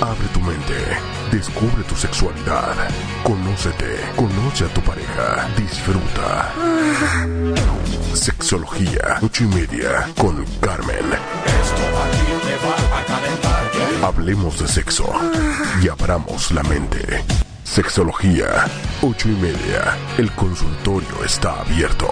[0.00, 0.74] Abre tu mente,
[1.30, 2.74] descubre tu sexualidad,
[3.22, 6.52] conócete, conoce a tu pareja, disfruta.
[8.14, 11.04] Sexología, ocho y media, con Carmen.
[14.02, 15.12] Hablemos de sexo
[15.82, 17.22] y abramos la mente.
[17.64, 18.64] Sexología,
[19.02, 19.98] ocho y media.
[20.16, 22.08] El consultorio está abierto.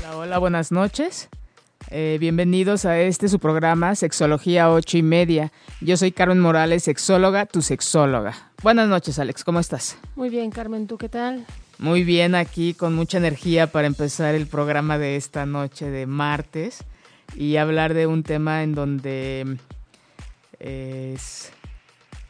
[0.00, 1.30] Hola, hola, buenas noches.
[1.88, 5.52] Eh, bienvenidos a este su programa Sexología ocho y media.
[5.80, 8.50] Yo soy Carmen Morales, sexóloga, tu sexóloga.
[8.62, 9.96] Buenas noches, Alex, ¿cómo estás?
[10.16, 11.46] Muy bien, Carmen, ¿tú qué tal?
[11.78, 16.82] Muy bien, aquí con mucha energía para empezar el programa de esta noche de martes
[17.36, 19.56] y hablar de un tema en donde
[20.58, 21.52] eh, es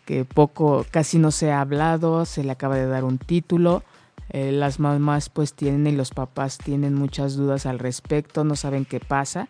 [0.05, 3.83] que poco, casi no se ha hablado, se le acaba de dar un título.
[4.31, 8.85] Eh, las mamás pues tienen y los papás tienen muchas dudas al respecto, no saben
[8.85, 9.49] qué pasa.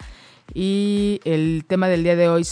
[0.54, 2.46] Y el tema del día de hoy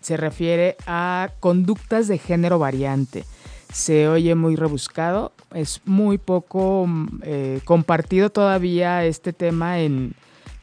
[0.00, 3.24] se refiere a conductas de género variante
[3.72, 6.88] se oye muy rebuscado, es muy poco
[7.22, 10.14] eh, compartido todavía este tema en,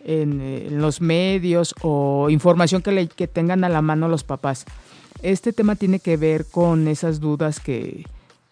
[0.03, 4.66] en, los medios o información que, le, que tengan a la mano los papás.
[5.22, 8.06] Este tema tiene que ver con esas dudas que,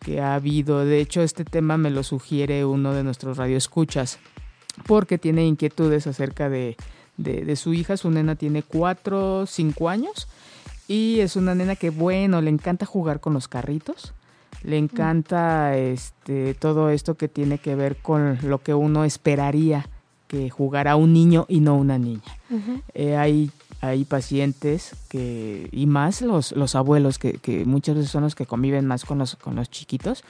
[0.04, 0.86] que ha habido.
[0.86, 4.20] De hecho, este tema me lo sugiere uno de nuestros radioescuchas,
[4.86, 6.78] porque tiene inquietudes acerca de,
[7.18, 7.98] de, de su hija.
[7.98, 10.28] Su nena tiene 4, 5 años
[10.88, 14.14] y es una nena que, bueno, le encanta jugar con los carritos
[14.64, 19.90] le encanta este todo esto que tiene que ver con lo que uno esperaría
[20.28, 22.22] que jugara un niño y no una niña.
[22.94, 23.52] Eh, hay,
[23.84, 28.46] hay pacientes que, y más los, los abuelos, que, que, muchas veces son los que
[28.46, 30.24] conviven más con los, con los chiquitos,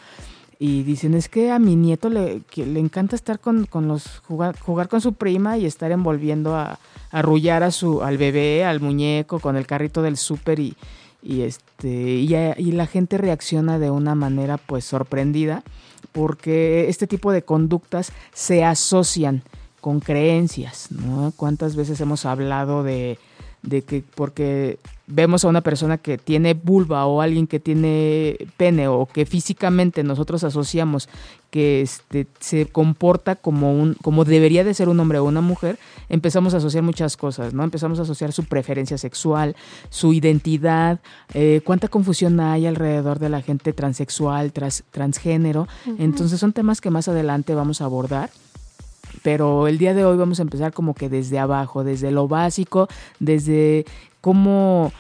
[0.58, 4.58] y dicen, es que a mi nieto le, le encanta estar con, con los, jugar,
[4.58, 6.80] jugar, con su prima y estar envolviendo a,
[7.12, 10.76] arrullar a su, al bebé, al muñeco, con el carrito del súper y,
[11.22, 15.64] y este y, la gente reacciona de una manera pues sorprendida
[16.12, 19.44] porque este tipo de conductas se asocian
[19.80, 21.34] con creencias, ¿no?
[21.36, 23.20] ¿Cuántas veces hemos hablado de,
[23.64, 28.88] de que porque vemos a una persona que tiene vulva o alguien que tiene pene
[28.88, 31.10] o que físicamente nosotros asociamos
[31.50, 35.78] que este, se comporta como un como debería de ser un hombre o una mujer,
[36.10, 37.64] empezamos a asociar muchas cosas, ¿no?
[37.64, 39.56] Empezamos a asociar su preferencia sexual,
[39.90, 41.00] su identidad,
[41.34, 44.52] eh, cuánta confusión hay alrededor de la gente transexual,
[44.92, 45.68] transgénero.
[46.00, 48.30] Entonces son temas que más adelante vamos a abordar
[49.24, 52.88] pero el día de hoy vamos a empezar como que desde abajo, desde lo básico,
[53.20, 53.86] desde
[54.22, 54.92] cómo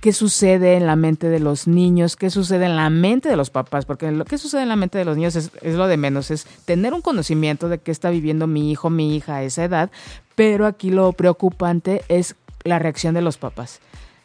[0.00, 3.50] qué sucede en la mente de los niños, qué sucede en la mente de los
[3.50, 6.30] papás, porque lo que sucede en la mente de los niños es, lo de menos,
[6.30, 9.90] es tener un conocimiento de qué está viviendo mi hijo, mi hija a esa edad,
[10.34, 13.80] pero aquí lo preocupante es la reacción de los papás,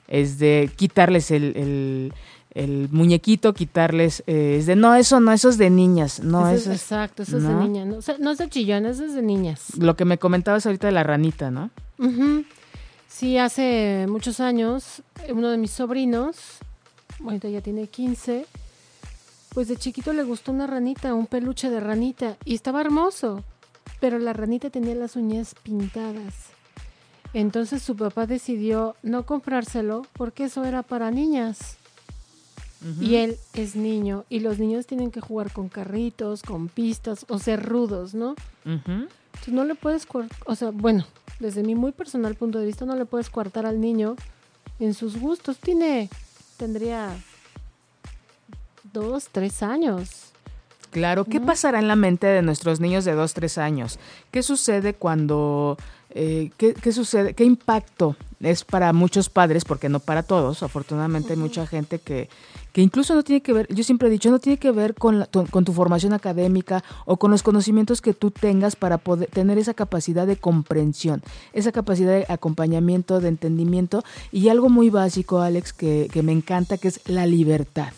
[0.08, 2.14] es de quitarles el el
[2.92, 6.82] muñequito, quitarles, eh, es de, no, eso no, eso es de niñas, no, eso, es,
[6.82, 9.22] Exacto, eso es de niñas, no, o sea, no es de chillón, eso es de
[9.22, 9.78] niñas.
[9.78, 11.70] Lo que me comentabas ahorita de la ranita, ¿no?
[13.08, 16.60] Sí, hace muchos años, uno de mis sobrinos,
[17.24, 18.46] ahorita ya tiene 15,
[19.54, 23.44] pues de chiquito le gustó una ranita, un peluche de ranita, y estaba hermoso,
[24.00, 26.58] pero la ranita tenía las uñas pintadas.
[27.34, 31.78] Entonces su papá decidió no comprárselo porque eso era para niñas.
[33.02, 37.40] Y él es niño y los niños tienen que jugar con carritos, con pistas o
[37.40, 38.36] ser rudos, ¿no?
[38.66, 40.08] Entonces no le puedes,
[40.46, 41.06] o sea, bueno,
[41.40, 44.16] desde mi muy personal punto de vista no le puedes coartar al niño
[44.80, 45.58] en sus gustos.
[45.58, 46.10] Tiene,
[46.58, 47.16] tendría
[48.94, 50.34] dos, tres años.
[50.92, 54.00] Claro, ¿qué pasará en la mente de nuestros niños de dos, tres años?
[54.32, 55.78] ¿Qué sucede cuando,
[56.12, 61.34] eh, qué, qué sucede, qué impacto es para muchos padres, porque no para todos, afortunadamente
[61.34, 62.30] hay mucha gente que,
[62.78, 65.26] que incluso no tiene que ver, yo siempre he dicho, no tiene que ver con,
[65.32, 69.58] tu, con tu formación académica o con los conocimientos que tú tengas para poder tener
[69.58, 74.04] esa capacidad de comprensión, esa capacidad de acompañamiento, de entendimiento.
[74.32, 77.94] Y algo muy básico, Alex, que, que me encanta, que es la libertad.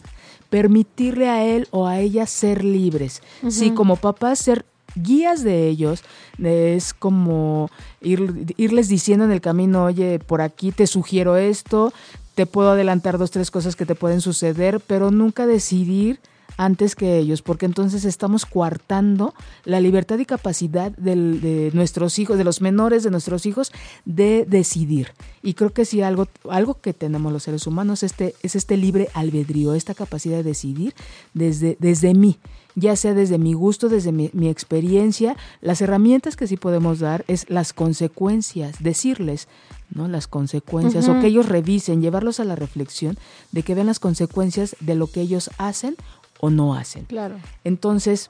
[0.50, 3.22] Permitirle a él o a ella ser libres.
[3.50, 4.64] Sí, como papás ser
[4.96, 6.04] guías de ellos,
[6.42, 7.70] es como
[8.02, 11.94] ir, irles diciendo en el camino, oye, por aquí te sugiero esto,
[12.36, 16.20] te puedo adelantar dos, tres cosas que te pueden suceder, pero nunca decidir
[16.60, 19.34] antes que ellos, porque entonces estamos coartando
[19.64, 23.72] la libertad y capacidad de nuestros hijos, de los menores de nuestros hijos,
[24.04, 25.14] de decidir.
[25.42, 29.08] Y creo que si algo, algo que tenemos los seres humanos este, es este libre
[29.14, 30.94] albedrío, esta capacidad de decidir
[31.34, 32.40] desde, desde mí
[32.76, 37.50] ya sea desde mi gusto, desde mi, experiencia, las herramientas que sí podemos dar es
[37.50, 39.48] las consecuencias, decirles,
[39.90, 40.08] ¿no?
[40.08, 43.18] Las consecuencias, o que ellos revisen, llevarlos a la reflexión
[43.52, 45.96] de que vean las consecuencias de lo que ellos hacen
[46.40, 47.06] o no hacen.
[47.06, 47.36] Claro.
[47.64, 48.30] Entonces,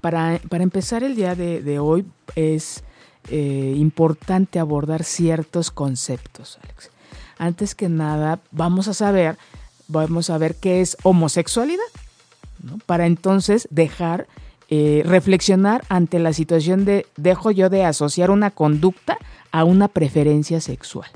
[0.00, 2.84] para, para empezar el día de, hoy es
[3.30, 6.90] eh, importante abordar ciertos conceptos, Alex.
[7.38, 9.36] Antes que nada, vamos a saber,
[9.88, 11.84] vamos a ver qué es homosexualidad
[12.86, 14.26] para entonces dejar
[14.68, 19.16] eh, reflexionar ante la situación de dejo yo de asociar una conducta
[19.52, 21.08] a una preferencia sexual.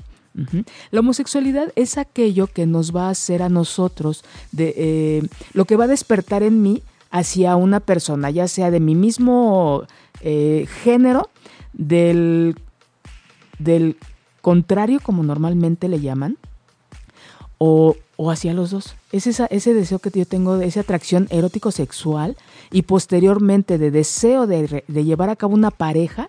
[0.91, 5.75] La homosexualidad es aquello que nos va a hacer a nosotros, de, eh, lo que
[5.75, 9.83] va a despertar en mí hacia una persona, ya sea de mi mismo
[10.21, 11.29] eh, género,
[11.73, 12.55] del,
[13.59, 13.97] del
[14.41, 16.37] contrario, como normalmente le llaman,
[17.63, 18.95] o, o hacia los dos.
[19.11, 22.35] Es esa, ese deseo que yo tengo, de esa atracción erótico-sexual
[22.71, 26.27] y posteriormente de deseo de, llevar a cabo una pareja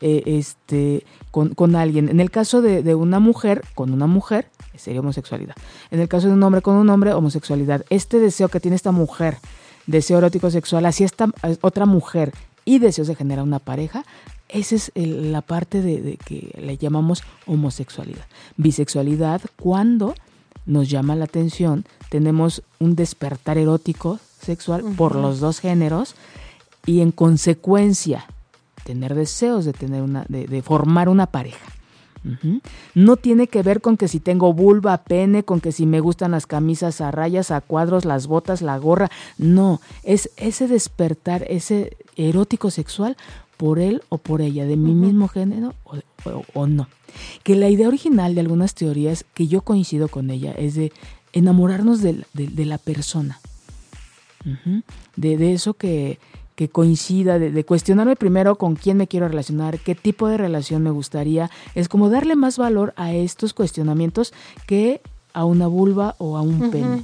[0.00, 2.08] eh, este, con, alguien.
[2.08, 4.46] En el caso de, una mujer con una mujer,
[4.76, 5.56] sería homosexualidad.
[5.90, 7.84] En el caso de un hombre con un hombre, homosexualidad.
[7.90, 9.38] Este deseo que tiene esta mujer,
[9.88, 11.28] deseo erótico-sexual, hacia esta
[11.60, 12.32] otra mujer
[12.64, 14.04] y deseos de generar una pareja,
[14.48, 18.26] esa es la parte de, de, que le llamamos homosexualidad.
[18.56, 20.14] Bisexualidad, cuando
[20.68, 26.14] nos llama la atención, tenemos un despertar erótico sexual por los dos géneros
[26.86, 28.26] y en consecuencia
[28.84, 31.72] tener deseos de tener una de, formar una pareja.
[32.94, 36.32] No tiene que ver con que si tengo vulva, pene, con que si me gustan
[36.32, 39.10] las camisas a rayas, a cuadros, las botas, la gorra.
[39.38, 43.16] No, es ese despertar, ese erótico sexual
[43.58, 45.74] por él o por ella, de mi mismo género
[46.54, 46.88] o, no.
[47.42, 50.92] Que la idea original de algunas teorías, que yo coincido con ella, es de
[51.32, 53.40] enamorarnos de, la persona.
[55.16, 56.18] de, eso que,
[56.72, 61.50] coincida, de, cuestionarme primero con quién me quiero relacionar, qué tipo de relación me gustaría.
[61.74, 64.32] Es como darle más valor a estos cuestionamientos
[64.66, 65.00] que
[65.32, 67.02] a una vulva o a un pene.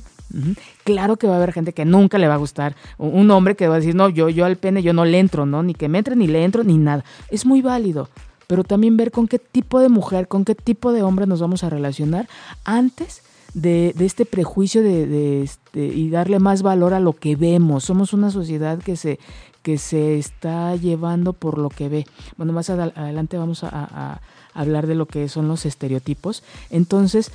[0.85, 2.75] Claro que va a haber gente que nunca le va a gustar.
[2.99, 5.47] Un hombre que va a decir, no, yo, yo al pene yo no le entro,
[5.47, 5.63] ¿no?
[5.63, 7.05] Ni que me entre, ni le entro, ni nada.
[7.31, 8.09] Es muy válido.
[8.47, 11.65] Pero también ver con qué tipo de mujer, con qué tipo de hombre nos vamos
[11.65, 12.29] a relacionar
[12.65, 13.23] antes
[13.55, 17.85] de, este prejuicio de, este, y darle más valor a lo que vemos.
[17.85, 19.19] Somos una sociedad que se,
[19.63, 22.07] que se está llevando por lo que ve.
[22.37, 24.21] Bueno, más adelante vamos a
[24.55, 26.43] hablar de lo que son los estereotipos.
[26.71, 27.31] Entonces,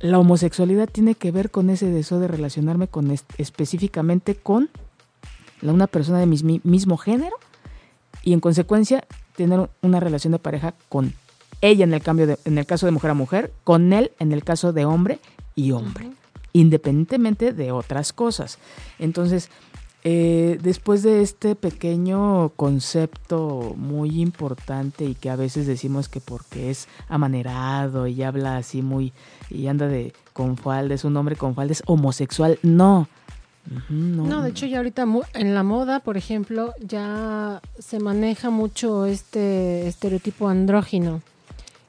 [0.00, 4.68] la homosexualidad tiene que ver con ese deseo de relacionarme con específicamente con
[5.62, 7.36] una persona de mi mismo género
[8.22, 9.06] y en consecuencia
[9.36, 11.14] tener una relación de pareja con
[11.60, 14.32] ella en el cambio de, en el caso de mujer a mujer, con él en
[14.32, 15.18] el caso de hombre
[15.54, 16.10] y hombre,
[16.52, 18.58] independientemente de otras cosas.
[18.98, 19.48] Entonces,
[20.08, 26.70] eh, después de este pequeño concepto muy importante y que a veces decimos que porque
[26.70, 29.12] es amanerado y habla así muy
[29.50, 33.08] y anda de con faldes, un hombre con faldes homosexual, no.
[33.88, 34.42] no.
[34.42, 35.04] de hecho ya ahorita
[35.34, 41.20] en la moda, por ejemplo, ya se maneja mucho este estereotipo andrógino,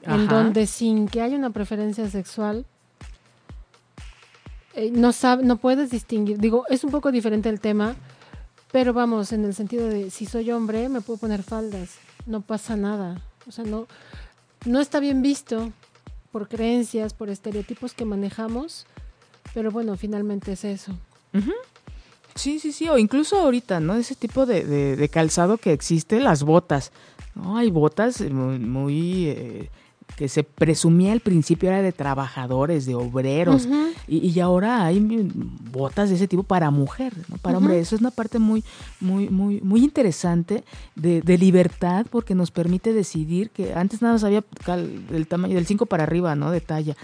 [0.02, 2.66] en donde sin que haya una preferencia sexual,
[4.74, 5.10] eh, no,
[5.42, 7.96] no puedes distinguir, digo, es un poco diferente el tema,
[8.70, 11.96] pero vamos, en el sentido de si soy hombre, me puedo poner faldas,
[12.26, 13.22] no pasa nada.
[13.46, 13.86] O sea, no,
[14.66, 15.72] no está bien visto
[16.30, 18.86] por creencias, por estereotipos que manejamos,
[19.54, 20.92] pero bueno, finalmente es eso.
[22.34, 23.96] Sí, sí, sí, o incluso ahorita, ¿no?
[23.96, 26.92] Ese tipo de, calzado que existe, las botas.
[27.34, 27.56] ¿no?
[27.56, 29.70] Hay botas muy, eh,
[30.18, 33.68] que se presumía al principio era de trabajadores, de obreros,
[34.08, 34.98] y, ahora hay
[35.70, 37.36] botas de ese tipo para mujer, ¿no?
[37.36, 37.78] para hombre.
[37.78, 38.64] Eso es una parte muy,
[38.98, 40.64] muy, muy, muy interesante
[40.96, 44.42] de, libertad porque nos permite decidir que antes nada más había
[45.12, 46.50] el tamaño del 5 para arriba, ¿no?
[46.50, 46.96] De talla.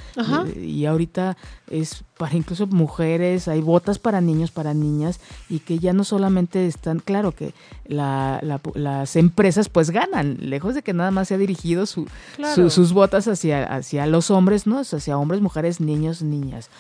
[0.61, 1.37] y ahorita
[1.71, 5.19] es para incluso mujeres, hay botas para niños, para niñas,
[5.49, 7.55] y que ya no solamente están, claro que
[7.87, 12.07] las empresas pues ganan, lejos de que nada más se ha dirigido su,
[12.71, 14.81] sus botas hacia, hacia los hombres, ¿no?
[14.81, 16.71] Hacia hombres, mujeres, niños, niñas.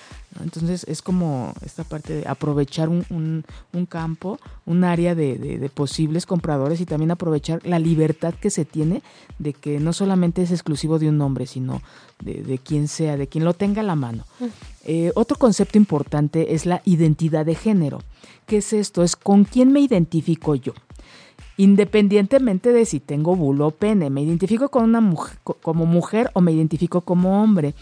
[0.42, 6.26] Entonces es como esta parte de aprovechar un, un, campo, un área de, de, posibles
[6.26, 9.02] compradores y también aprovechar la libertad que se tiene
[9.38, 11.82] de que no solamente es exclusivo de un nombre, sino
[12.20, 14.24] de, de quien sea, de quien lo tenga a la mano.
[14.84, 18.00] Eh, otro concepto importante es la identidad de género.
[18.46, 19.02] ¿Qué es esto?
[19.02, 20.72] Es con quién me identifico yo.
[21.56, 26.40] Independientemente de si tengo bulo o pene, me identifico con una mujer, como mujer o
[26.40, 27.74] me identifico como hombre.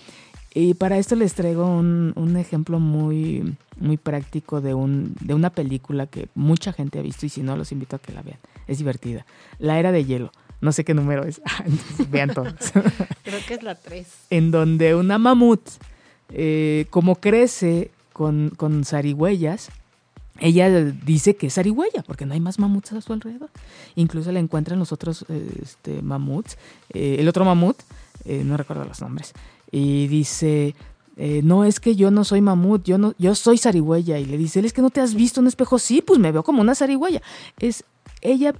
[0.54, 5.50] Y para esto les traigo un, un, ejemplo muy, muy práctico de, un, de una
[5.50, 8.38] película que mucha gente ha visto y si no, los invito a que la vean.
[8.66, 9.24] Es divertida.
[9.58, 10.30] La Era de Hielo.
[10.60, 11.40] No sé qué número es.
[12.10, 12.54] vean todos.
[13.24, 14.06] Creo que es la 3.
[14.30, 15.60] en donde una mamut,
[16.28, 19.70] eh, como crece con, con zarigüeyas,
[20.38, 23.50] ella dice que es zarigüeya, porque no hay más mamuts a su alrededor.
[23.96, 25.24] Incluso la encuentran los otros
[25.62, 26.58] este, mamuts.
[26.90, 27.78] Eh, el otro mamut,
[28.24, 29.34] eh, no recuerdo los nombres,
[29.72, 30.76] y dice,
[31.16, 34.18] eh, no es que yo no soy mamut, yo no, yo soy zarigüeya.
[34.18, 35.78] Y le dice, es que no te has visto un espejo.
[35.78, 37.22] Sí, pues me veo como una zarigüeya.
[37.58, 37.84] Es,
[38.20, 38.54] ella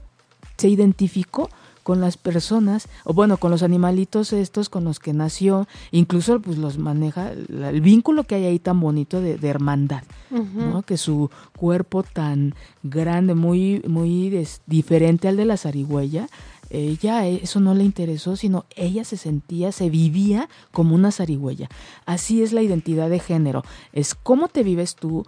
[0.56, 1.50] se identificó
[1.82, 6.56] con las personas, o bueno, con los animalitos estos con los que nació, incluso pues
[6.56, 10.82] los maneja, el vínculo que hay ahí tan bonito de, hermandad, ¿no?
[10.82, 12.54] Que su cuerpo tan
[12.84, 16.28] grande, muy, muy diferente al de la zarigüeya,
[16.72, 21.68] ella eso no le interesó, sino ella se sentía, se vivía como una zarigüeya.
[22.06, 23.62] Así es la identidad de género,
[23.92, 25.24] es cómo te vives tú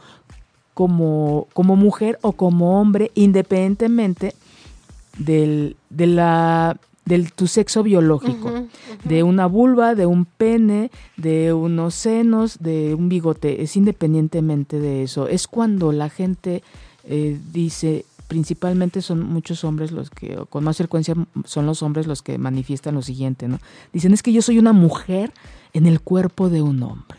[0.73, 4.35] como, como mujer o como hombre, independientemente
[5.19, 6.79] del, de la,
[7.37, 8.51] tu sexo biológico,
[9.05, 15.05] de una vulva, de un pene, de unos senos, de un bigote, es independientemente de
[15.05, 15.29] eso.
[15.29, 16.63] Es cuando la gente
[17.05, 21.15] eh, dice, principalmente son muchos hombres los que, con más frecuencia
[21.45, 23.59] son los hombres los que manifiestan lo siguiente, ¿no?
[23.93, 25.33] Dicen, es que yo soy una mujer
[25.73, 27.19] en el cuerpo de un hombre,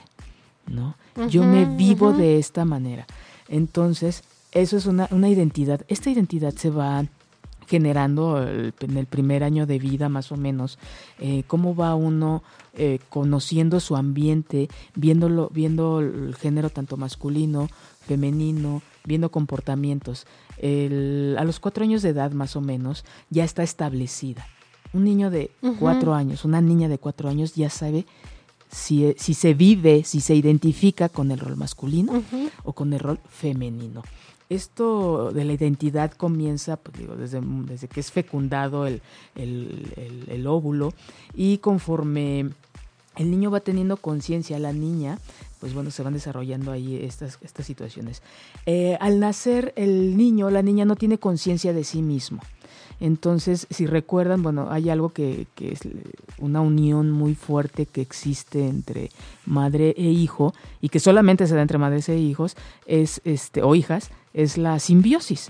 [0.67, 0.95] ¿no?
[1.29, 3.07] yo me vivo de esta manera.
[3.47, 5.85] Entonces, eso es una, una identidad.
[5.87, 7.05] Esta identidad se va
[7.67, 10.77] generando en el primer año de vida más o menos,
[11.19, 12.43] eh, cómo va uno
[12.73, 17.67] eh, conociendo su ambiente, viéndolo, viendo el género tanto masculino,
[18.01, 20.25] femenino, viendo comportamientos.
[20.57, 24.47] A los cuatro años de edad más o menos ya está establecida.
[24.93, 28.05] Un niño de cuatro años, una niña de cuatro años ya sabe
[28.69, 32.23] si, si, se vive, si se identifica con el rol masculino
[32.63, 34.03] o con el rol femenino.
[34.49, 39.01] Esto de la identidad comienza pues, digo, desde, desde, que es fecundado el,
[39.35, 40.93] el, óvulo
[41.33, 42.51] y conforme
[43.15, 45.19] el niño va teniendo conciencia, la niña,
[45.59, 48.21] pues bueno, se van desarrollando ahí estas, estas situaciones.
[48.65, 52.41] Eh, al nacer el niño, la niña no tiene conciencia de sí mismo.
[52.99, 55.81] Entonces, si recuerdan, bueno, hay algo que, que, es
[56.37, 59.09] una unión muy fuerte que existe entre
[59.45, 63.75] madre e hijo y que solamente se da entre madres e hijos, es este, o
[63.75, 65.49] hijas, es la simbiosis.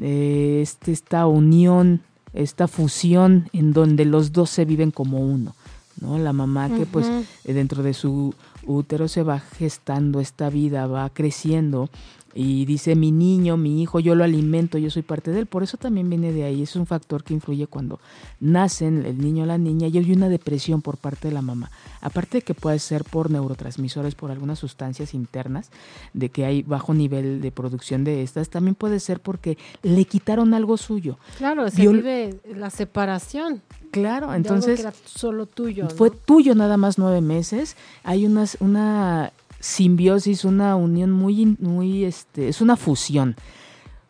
[0.00, 5.54] Este, esta unión, esta fusión en donde los dos se viven como uno.
[6.00, 6.18] ¿No?
[6.18, 7.06] La mamá que pues
[7.44, 8.34] dentro de su
[8.66, 11.88] útero se va gestando esta vida, va creciendo
[12.34, 15.46] y dice mi niño, mi hijo, yo lo alimento, yo soy parte de él.
[15.46, 16.62] Por eso también viene de ahí.
[16.62, 18.00] Es un factor que influye cuando
[18.40, 21.70] nacen el niño o la niña y hay una depresión por parte de la mamá.
[22.00, 25.70] Aparte de que puede ser por neurotransmisores, por algunas sustancias internas,
[26.12, 30.54] de que hay bajo nivel de producción de estas, también puede ser porque le quitaron
[30.54, 31.18] algo suyo.
[31.38, 33.62] Claro, se vive la separación.
[33.92, 34.80] Claro, entonces.
[34.80, 35.88] era solo tuyo.
[35.88, 37.76] Fue tuyo nada más nueve meses.
[38.02, 39.32] Hay unas, una
[39.64, 43.34] simbiosis, una unión muy, muy, este, es una fusión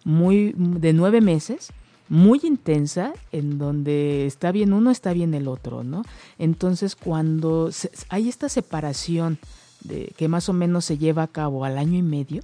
[0.05, 1.73] muy de nueve meses,
[2.09, 6.03] muy intensa, en donde está bien uno, está bien el otro, ¿no?
[6.39, 7.71] Entonces, cuando
[8.09, 9.39] hay esta separación
[9.85, 12.43] de, que más o menos se lleva a cabo al año y medio,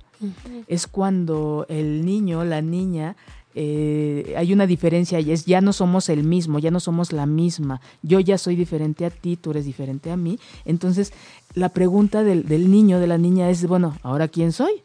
[0.69, 3.17] es cuando el niño, la niña,
[3.55, 7.27] eh, hay una diferencia y es ya no somos el mismo, ya no somos la
[7.27, 10.39] misma, yo ya soy diferente a ti, tú eres diferente a mí.
[10.65, 11.13] Entonces,
[11.55, 14.83] la pregunta del, del niño, de la niña es, bueno, ¿ahora quién soy?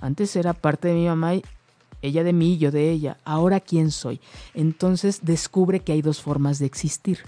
[0.00, 1.42] Antes era parte de mi mamá y
[2.02, 3.16] ella de mí, yo de ella.
[3.24, 4.20] Ahora quién soy.
[4.54, 7.20] Entonces descubre que hay dos formas de existir.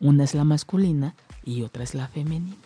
[0.00, 1.14] Una es la masculina
[1.44, 2.56] y otra es la femenina.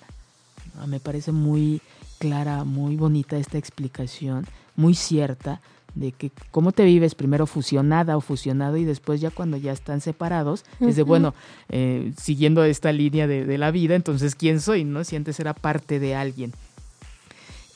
[0.87, 1.81] Me parece muy
[2.19, 4.47] clara, muy bonita esta explicación,
[4.77, 5.61] muy cierta
[5.99, 10.01] de que cómo te vives primero fusionada o fusionado y después ya cuando ya están
[10.01, 11.35] separados, es de, bueno,
[11.69, 14.85] eh, siguiendo esta línea de, la vida, entonces ¿quién soy?
[14.85, 15.03] ¿no?
[15.03, 16.53] Si antes era parte de alguien.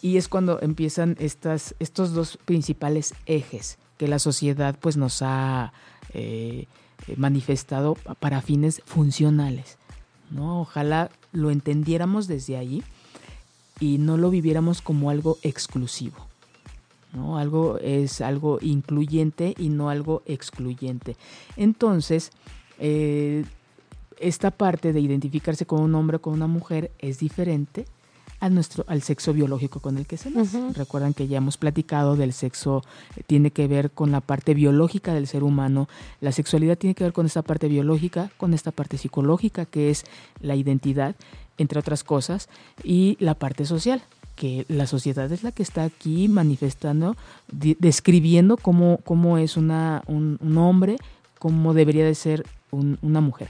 [0.00, 5.72] Y es cuando empiezan estas, estos dos principales ejes que la sociedad pues nos ha
[6.14, 6.66] eh,
[7.16, 9.78] manifestado para fines funcionales.
[10.30, 10.60] ¿no?
[10.60, 12.82] Ojalá lo entendiéramos desde ahí
[13.80, 16.31] y no lo viviéramos como algo exclusivo.
[17.12, 17.38] ¿No?
[17.38, 21.16] Algo es algo incluyente y no algo excluyente.
[21.56, 22.30] Entonces,
[22.78, 23.44] eh,
[24.20, 27.86] esta parte de identificarse con un hombre o con una mujer es diferente
[28.42, 30.60] a nuestro, al sexo biológico con el que se nace.
[30.74, 32.82] Recuerdan que ya hemos platicado del sexo,
[33.16, 35.88] eh, tiene que ver con la parte biológica del ser humano,
[36.20, 40.04] la sexualidad tiene que ver con esta parte biológica, con esta parte psicológica que es
[40.40, 41.14] la identidad,
[41.56, 42.48] entre otras cosas,
[42.82, 44.02] y la parte social,
[44.34, 47.16] que la sociedad es la que está aquí manifestando,
[47.50, 50.96] describiendo cómo, cómo es una, un, hombre,
[51.38, 53.48] cómo debería de ser una mujer.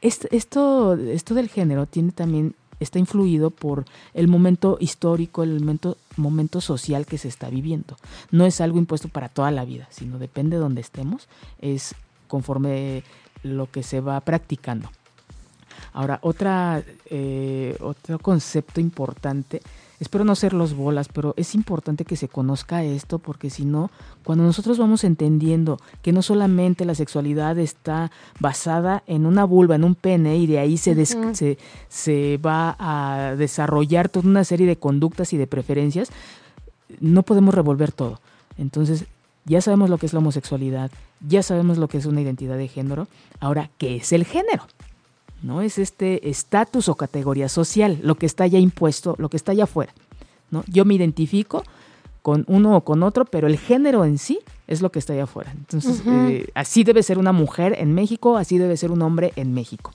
[0.00, 5.96] Esto, esto, esto del género tiene también está influido por el momento histórico, el momento,
[6.16, 7.96] momento social que se está viviendo.
[8.30, 11.28] No es algo impuesto para toda la vida, sino depende de donde estemos,
[11.60, 11.94] es
[12.28, 13.04] conforme
[13.42, 14.90] lo que se va practicando.
[15.92, 19.60] Ahora, otra, eh, otro concepto importante
[20.04, 23.90] espero no ser los bolas, pero es importante que se conozca esto porque si no,
[24.22, 29.84] cuando nosotros vamos entendiendo que no solamente la sexualidad está basada en una vulva, en
[29.84, 31.58] un pene, y de ahí se, se,
[31.88, 36.10] se va a desarrollar toda una serie de conductas y de preferencias,
[37.00, 38.20] no podemos revolver todo.
[38.58, 39.06] Entonces,
[39.46, 40.90] ya sabemos lo que es la homosexualidad,
[41.26, 43.08] ya sabemos lo que es una identidad de género,
[43.40, 44.66] ahora, ¿qué es el género?
[45.44, 45.60] ¿No?
[45.60, 49.64] Es este estatus o categoría social, lo que está ya impuesto, lo que está ya
[49.64, 49.92] afuera,
[50.50, 50.64] ¿no?
[50.66, 51.62] Yo me identifico
[52.22, 55.24] con uno o con otro, pero el género en sí es lo que está allá
[55.24, 55.52] afuera.
[55.54, 59.52] Entonces, eh, así debe ser una mujer en México, así debe ser un hombre en
[59.52, 59.92] México.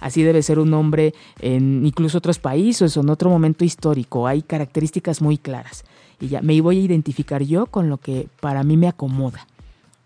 [0.00, 4.26] Así debe ser un hombre en incluso otros países o en otro momento histórico.
[4.26, 5.84] Hay características muy claras.
[6.18, 9.46] Y ya me voy a identificar yo con lo que para mí me acomoda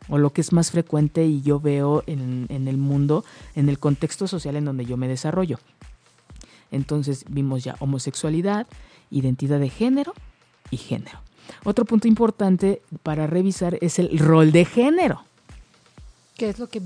[0.09, 4.27] o lo que es más frecuente y yo veo en, el mundo, en el contexto
[4.27, 5.59] social en donde yo me desarrollo.
[6.71, 8.67] Entonces vimos ya homosexualidad,
[9.11, 10.13] identidad de género
[10.71, 11.21] y género.
[11.65, 15.25] Otro punto importante para revisar es el rol de género.
[16.37, 16.83] ¿Qué es lo que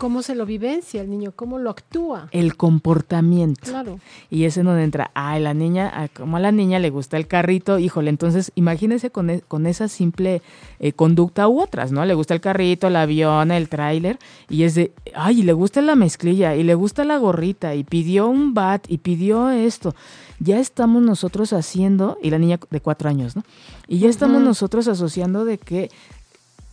[0.00, 2.28] cómo se lo vivencia el niño, cómo lo actúa.
[2.32, 3.60] El comportamiento.
[3.70, 4.00] Claro.
[4.30, 7.26] Y es en donde entra, ay, la niña, como a la niña le gusta el
[7.26, 10.40] carrito, híjole, entonces imagínese con, e, con esa simple
[10.78, 12.02] eh, conducta u otras, ¿no?
[12.06, 15.96] Le gusta el carrito, el avión, el tráiler, y es de, ay, le gusta la
[15.96, 19.94] mezclilla, y le gusta la gorrita, y pidió un bat, y pidió esto.
[20.38, 23.44] Ya estamos nosotros haciendo, y la niña de cuatro años, ¿no?
[23.86, 25.90] Y ya estamos nosotros asociando de que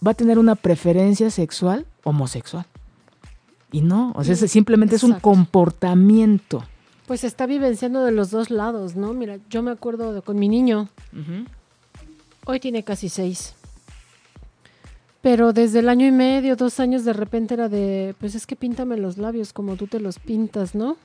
[0.06, 2.66] va a tener una preferencia sexual homosexual.
[3.72, 6.64] Y no, o sea, simplemente es un comportamiento.
[7.06, 9.14] Pues está vivenciando de los dos lados, ¿no?
[9.14, 10.90] Mira, yo me acuerdo de, con mi niño.
[12.46, 13.56] Hoy tiene casi seis.
[15.22, 18.56] Pero desde el año y medio, dos años, de repente era de, pues es que
[18.56, 20.96] píntame los labios como tú te los pintas, ¿no?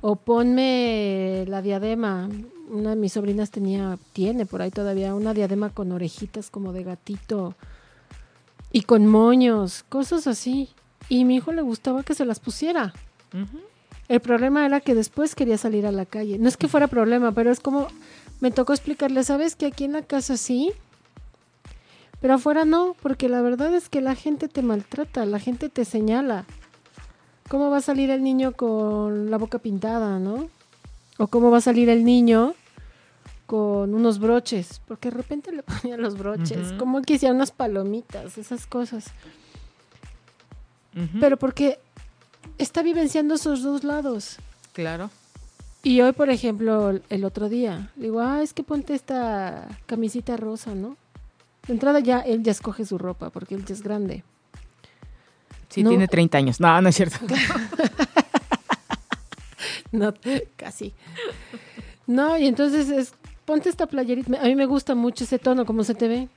[0.00, 2.28] O ponme la diadema.
[2.68, 6.82] Una de mis sobrinas tenía, tiene por ahí todavía una diadema con orejitas como de
[6.82, 7.54] gatito
[8.72, 10.70] y con moños, cosas así.
[11.08, 12.92] Y mi hijo le gustaba que se las pusiera.
[14.08, 16.38] El problema era que después quería salir a la calle.
[16.38, 17.88] No es que fuera problema, pero es como
[18.40, 20.72] me tocó explicarle, ¿sabes que aquí en la casa sí?
[22.20, 25.84] Pero afuera no, porque la verdad es que la gente te maltrata, la gente te
[25.84, 26.44] señala.
[27.48, 30.48] ¿Cómo va a salir el niño con la boca pintada, no?
[31.18, 32.54] O cómo va a salir el niño
[33.46, 38.38] con unos broches, porque de repente le ponían los broches, como que hacía unas palomitas,
[38.38, 39.12] esas cosas
[41.20, 41.78] pero porque
[42.58, 44.36] está vivenciando esos dos lados.
[44.72, 45.10] Claro.
[45.82, 50.74] Y hoy, por ejemplo, el otro día, digo, ah, es que ponte esta camisita rosa,
[50.74, 50.96] ¿no?
[51.66, 54.24] De entrada ya él ya escoge su ropa porque él ya es grande.
[55.68, 56.60] Sí, tiene 30 años.
[56.60, 57.18] No, no es cierto.
[59.92, 60.14] no,
[60.56, 60.94] casi.
[62.06, 63.12] No, y entonces es,
[63.44, 64.40] ponte esta playerita.
[64.40, 66.28] A mí me gusta mucho ese tono, ¿cómo se te ve?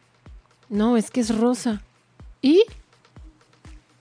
[0.67, 1.81] No, es que es rosa.
[2.41, 2.63] ¿Y?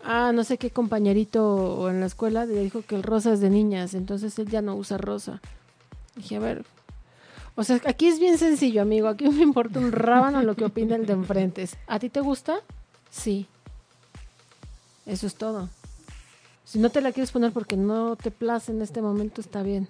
[0.04, 3.50] Ah, no sé qué compañerito en la escuela le dijo que el rosa es de
[3.50, 5.40] niñas, entonces él ya no usa rosa.
[6.16, 6.64] Dije, a ver,
[7.54, 10.96] o sea, aquí es bien sencillo, amigo, aquí me importa un rábano lo que opina
[10.96, 11.68] el de enfrente.
[11.86, 12.60] ¿A ti te gusta?
[13.10, 13.46] Sí.
[15.06, 15.68] Eso es todo.
[16.64, 19.88] Si no te la quieres poner porque no te place en este momento, está bien.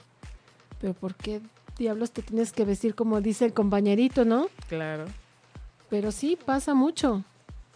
[0.81, 1.41] Pero ¿por qué
[1.77, 4.49] diablos te tienes que vestir como dice el compañerito, no?
[4.69, 5.07] Claro.
[5.91, 7.25] Pero sí, pasa mucho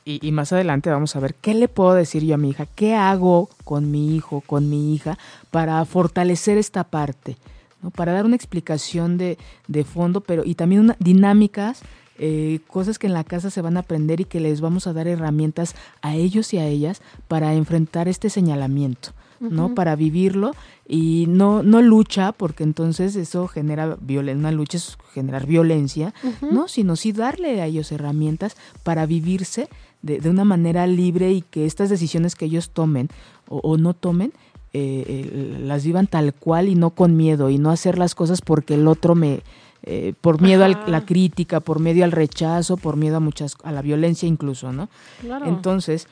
[0.04, 2.94] y, más adelante vamos a ver qué le puedo decir yo a mi hija, qué
[2.94, 5.18] hago con mi hijo, con mi hija,
[5.50, 7.36] para fortalecer esta parte,
[7.82, 7.90] ¿no?
[7.90, 9.38] para dar una explicación de,
[9.68, 11.82] de fondo, pero y también una, dinámicas,
[12.18, 14.92] eh, cosas que en la casa se van a aprender y que les vamos a
[14.92, 19.10] dar herramientas a ellos y a ellas para enfrentar este señalamiento.
[19.50, 19.74] ¿No?
[19.74, 20.55] Para vivirlo
[20.87, 26.68] y no, no lucha, porque entonces eso genera violencia, una lucha es generar violencia, ¿no?
[26.68, 29.68] Sino sí darle a ellos herramientas para vivirse
[30.02, 33.09] de, de, una manera libre y que estas decisiones que ellos tomen
[33.48, 34.33] o, o no tomen,
[34.74, 38.40] eh, eh, las vivan tal cual y no con miedo y no hacer las cosas
[38.40, 39.42] porque el otro me...
[39.85, 43.72] Eh, por miedo a la crítica, por miedo al rechazo, por miedo a muchas, a
[43.72, 44.88] la violencia incluso, ¿no?
[45.20, 45.46] Claro.
[45.46, 46.07] Entonces,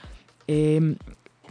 [0.48, 0.96] eh,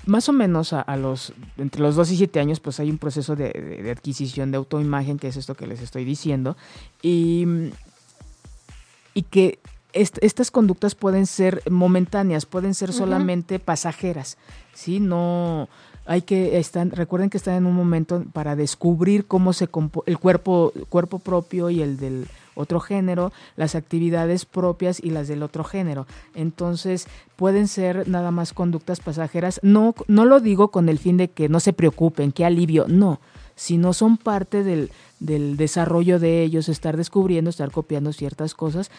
[0.06, 2.98] más o menos a, a, los entre los 2 y 7 años pues hay un
[2.98, 6.58] proceso de, de, de, adquisición de autoimagen que es esto que les estoy diciendo
[7.02, 7.46] y,
[9.14, 9.60] y que
[9.94, 13.66] est estas conductas pueden ser momentáneas pueden ser solamente uh -huh.
[13.66, 14.38] pasajeras
[14.74, 15.68] sí no
[16.06, 19.70] hay que están recuerden que están en un momento para descubrir cómo se
[20.06, 22.28] el cuerpo cuerpo propio y el del
[22.60, 26.06] otro género, las actividades propias y las del otro género.
[26.36, 29.60] Entonces, pueden ser nada más conductas pasajeras.
[29.64, 33.20] No, no lo digo con el fin de que no se preocupen, que alivio, no,
[33.56, 38.92] sino son parte del, del desarrollo de ellos, estar descubriendo, estar copiando ciertas cosas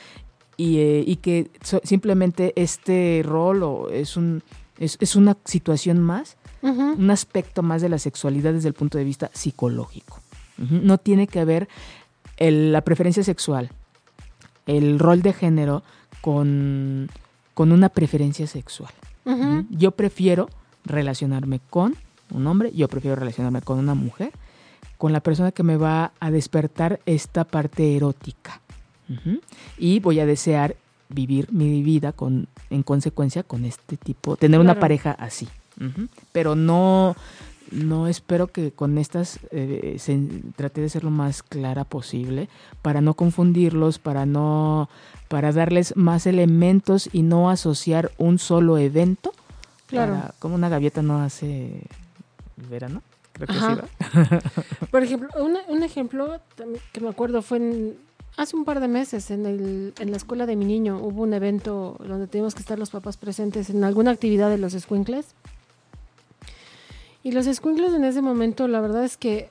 [0.57, 4.43] y, eh, y que so, simplemente este rol o es, un,
[4.79, 6.99] es, es una situación más, uh -huh.
[6.99, 10.21] un aspecto más de la sexualidad desde el punto de vista psicológico.
[10.59, 10.83] Uh -huh.
[10.83, 11.69] No tiene que ver
[12.41, 13.71] el, la preferencia sexual,
[14.67, 15.85] el rol de género
[16.21, 17.09] con,
[17.55, 18.93] con una preferencia sexual.
[19.25, 19.67] Uh -huh.
[19.71, 20.49] Yo prefiero
[20.85, 21.95] relacionarme con
[22.31, 24.33] un hombre, yo prefiero relacionarme con una mujer,
[24.99, 28.61] con la persona que me va a despertar esta parte erótica.
[29.09, 29.41] Uh -huh.
[29.79, 30.77] Y voy a desear
[31.09, 34.73] vivir mi vida con, en consecuencia con este tipo, tener claro.
[34.73, 35.49] una pareja así.
[35.79, 36.09] Uh -huh.
[36.33, 37.17] Pero no,
[37.71, 40.19] no espero que con estas eh, se,
[40.57, 42.49] trate de ser lo más clara posible
[42.83, 44.89] para no confundirlos, para no
[45.29, 49.33] para darles más elementos y no asociar un solo evento.
[49.87, 50.15] Claro.
[50.15, 51.83] Para, como una gaviota no hace
[52.57, 53.03] el verano.
[53.33, 53.85] Creo que Ajá.
[54.13, 56.41] sí, Por ejemplo, una, un ejemplo
[56.93, 57.97] que me acuerdo fue en,
[58.37, 60.99] hace un par de meses en, el, en la escuela de mi niño.
[60.99, 64.75] Hubo un evento donde teníamos que estar los papás presentes en alguna actividad de los
[64.75, 65.35] escuincles.
[67.23, 69.51] Y los escuincles en ese momento, la verdad es que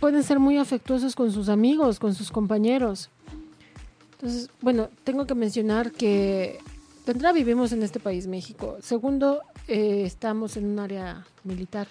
[0.00, 3.10] pueden ser muy afectuosos con sus amigos, con sus compañeros.
[4.12, 6.58] Entonces, bueno, tengo que mencionar que
[7.12, 8.76] entrada vivimos en este país, México.
[8.80, 11.88] Segundo, eh, estamos en un área militar.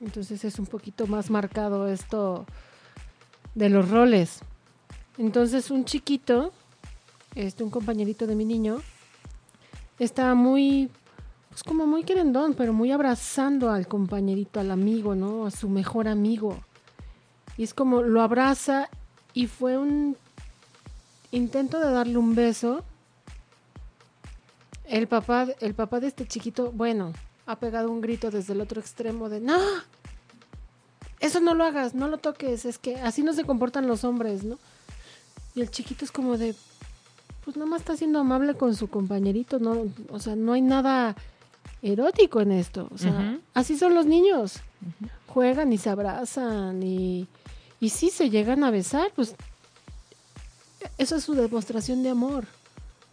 [0.00, 2.46] Entonces es un poquito más marcado esto
[3.54, 4.40] de los roles.
[5.18, 6.52] Entonces un chiquito,
[7.34, 8.80] este, un compañerito de mi niño,
[9.98, 10.88] estaba muy
[11.50, 15.46] pues como muy querendón, pero muy abrazando al compañerito, al amigo, ¿no?
[15.46, 16.56] A su mejor amigo.
[17.56, 18.88] Y es como lo abraza
[19.34, 20.16] y fue un
[21.32, 22.84] intento de darle un beso.
[24.84, 27.12] El papá, el papá de este chiquito, bueno,
[27.46, 29.58] ha pegado un grito desde el otro extremo de ¡No!
[31.18, 34.42] Eso no lo hagas, no lo toques, es que así no se comportan los hombres,
[34.42, 34.58] ¿no?
[35.54, 36.54] Y el chiquito es como de,
[37.44, 41.14] pues nada más está siendo amable con su compañerito, no, o sea, no hay nada
[41.82, 42.88] erótico en esto.
[42.92, 43.40] O sea, uh -huh.
[43.54, 44.56] así son los niños.
[44.56, 45.10] Uh -huh.
[45.28, 47.26] Juegan y se abrazan y,
[47.80, 49.34] y sí se llegan a besar, pues
[50.98, 52.46] eso es su demostración de amor.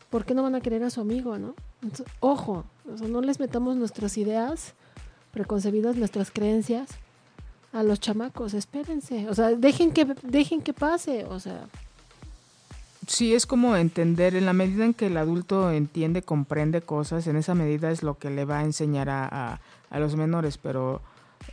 [0.10, 1.54] ¿Por qué no van a querer a su amigo, no?
[1.82, 4.74] Entonces, ojo, o sea, no les metamos nuestras ideas
[5.32, 6.90] preconcebidas, nuestras creencias
[7.74, 11.68] a los chamacos, espérense, o sea, dejen que dejen que pase, o sea,
[13.08, 17.38] Sí, es como entender, en la medida en que el adulto entiende, comprende cosas, en
[17.38, 21.02] esa medida es lo que le va a enseñar a, a, a los menores, pero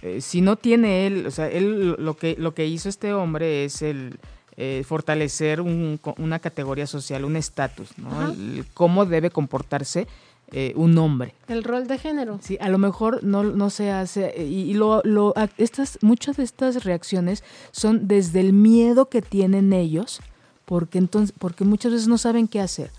[0.03, 3.65] eh, si no tiene él, o sea, él lo que, lo que hizo este hombre
[3.65, 4.19] es el
[4.57, 8.33] eh, fortalecer un, una categoría social, un estatus, ¿no?
[8.33, 10.09] El, cómo debe comportarse
[10.51, 11.35] eh, un hombre.
[11.49, 12.39] El rol de género.
[12.43, 16.43] Sí, a lo mejor no, no se hace, y, y lo, lo, estas, muchas de
[16.43, 20.21] estas reacciones son desde el miedo que tienen ellos,
[20.65, 22.91] porque entonces porque muchas veces no saben qué hacer.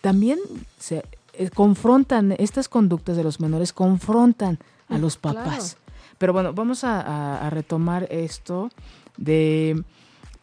[0.00, 0.38] También
[0.78, 5.76] se eh, confrontan estas conductas de los menores confrontan a los papás.
[5.76, 5.84] Claro.
[6.18, 8.70] Pero bueno, vamos a, a, a, retomar esto
[9.16, 9.82] de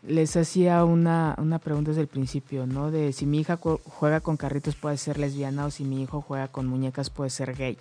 [0.04, 2.92] les hacía una, una pregunta desde el principio, ¿no?
[2.92, 6.48] De si mi hija juega con carritos puede ser lesbiana o si mi hijo juega
[6.48, 7.78] con muñecas puede ser gay.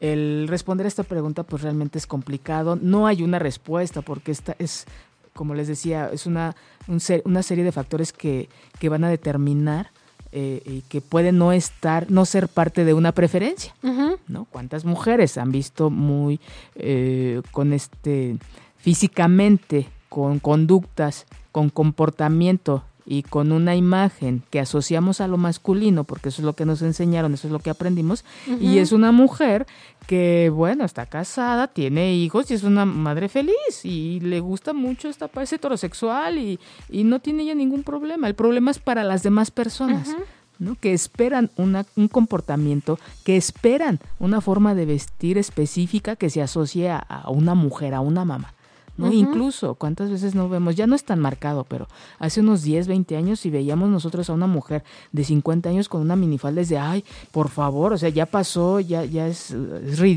[0.00, 2.76] El responder a esta pregunta pues realmente es complicado.
[2.76, 4.86] No hay una respuesta porque esta es
[5.34, 6.56] como les decía, es una,
[6.88, 9.90] un ser, una serie de factores que, que van a determinar
[10.32, 13.74] eh, y que pueden no estar, no ser parte de una preferencia.
[13.82, 14.18] Uh -huh.
[14.26, 14.46] ¿no?
[14.46, 16.40] ¿Cuántas mujeres han visto muy
[16.74, 18.36] eh, con este
[18.78, 26.30] físicamente, con conductas, con comportamiento y con una imagen que asociamos a lo masculino, porque
[26.30, 28.24] eso es lo que nos enseñaron, eso es lo que aprendimos,
[28.60, 29.66] y es una mujer
[30.06, 35.08] que, bueno, está casada, tiene hijos y es una madre feliz y le gusta mucho
[35.08, 38.26] esta parte heterosexual y, y no tiene ya ningún problema.
[38.26, 40.16] El problema es para las demás personas.
[40.60, 40.76] ¿no?
[40.76, 46.90] que esperan una, un comportamiento, que esperan una forma de vestir específica que se asocie
[46.90, 48.54] a, a una mujer, a una mamá.
[48.96, 49.12] ¿No?
[49.12, 50.76] Incluso, ¿cuántas veces no vemos?
[50.76, 54.32] Ya no es tan marcado, pero hace unos 10, 20 años y veíamos nosotros a
[54.32, 58.26] una mujer de 50 años con una minifalda de, ay, por favor, o sea, ya
[58.26, 59.54] pasó, ya, ya es,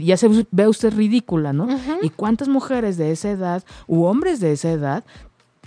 [0.04, 1.68] ya se ve usted ridícula, ¿no?
[2.02, 5.04] ¿Y cuántas mujeres de esa edad u hombres de esa edad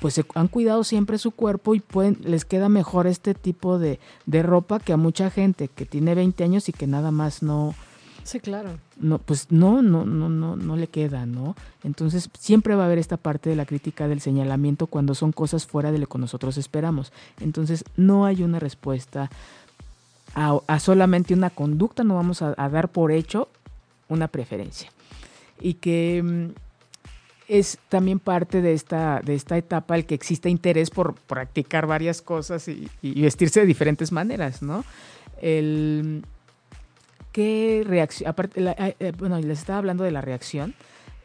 [0.00, 4.00] pues se han cuidado siempre su cuerpo y pueden, les queda mejor este tipo de,
[4.24, 7.74] de ropa que a mucha gente que tiene 20 años y que nada más no,
[8.24, 8.78] Sí, claro.
[8.96, 11.56] No, pues no, no, no, no, no le queda, ¿no?
[11.82, 15.66] Entonces siempre va a haber esta parte de la crítica del señalamiento cuando son cosas
[15.66, 17.12] fuera de lo que nosotros esperamos.
[17.40, 19.30] Entonces no hay una respuesta
[20.34, 23.48] a, solamente una conducta, no vamos a, dar por hecho
[24.08, 24.90] una preferencia.
[25.60, 26.48] Y que mm,
[27.48, 32.22] es también parte de esta, de esta etapa el que existe interés por practicar varias
[32.22, 34.84] cosas y, y vestirse de diferentes maneras, ¿no?
[35.40, 36.22] El
[37.32, 38.28] ¿qué reacción?
[38.28, 40.74] Aparte, eh, eh, bueno, les estaba hablando de la reacción.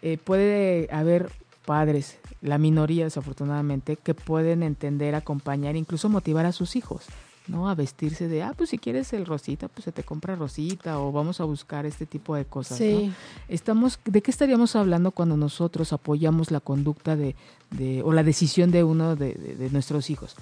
[0.02, 1.32] Eh, puede haber
[1.66, 7.06] padres, la minoría desafortunadamente, que pueden entender, acompañar, incluso motivar a sus hijos,
[7.48, 7.70] ¿no?
[7.70, 11.12] A vestirse de, ah, pues si quieres el rosita, pues se te compra rosita o
[11.12, 12.78] vamos a buscar este tipo de cosas.
[12.78, 13.12] Sí.
[13.48, 17.36] Estamos, ¿De qué estaríamos hablando cuando nosotros apoyamos la conducta de,
[17.72, 20.36] de o la decisión de uno de, de nuestros hijos?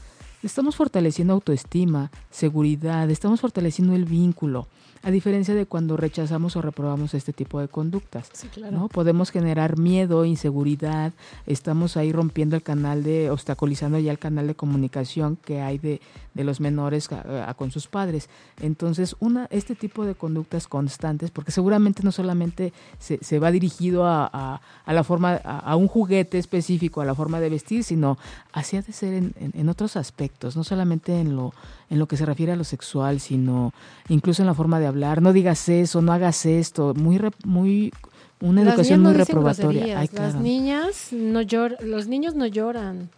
[0.43, 4.67] Estamos fortaleciendo autoestima, seguridad, estamos fortaleciendo el vínculo
[5.03, 8.29] a diferencia de cuando rechazamos o reprobamos este tipo de conductas.
[8.71, 8.88] ¿no?
[8.88, 11.12] Podemos generar miedo, inseguridad,
[11.45, 15.99] estamos ahí rompiendo el canal de, obstaculizando ya el canal de comunicación que hay de,
[16.34, 17.10] de los menores
[17.58, 18.29] con sus padres.
[18.62, 24.06] Entonces, una, este tipo de conductas constantes, porque seguramente no solamente se, se va dirigido
[24.06, 28.17] a, a, la forma, a, un juguete específico, a la forma de vestir, sino
[28.53, 31.54] hacia de ser en, en otros aspectos, no solamente en lo
[31.89, 33.74] en lo que se refiere a lo sexual, sino
[34.10, 35.22] incluso en la forma de hablar.
[35.22, 36.93] No digas eso, no hagas esto.
[36.96, 37.93] Muy, muy
[38.41, 40.04] una educación muy reprobatoria.
[40.12, 43.10] Las niñas no lloran, los niños no lloran.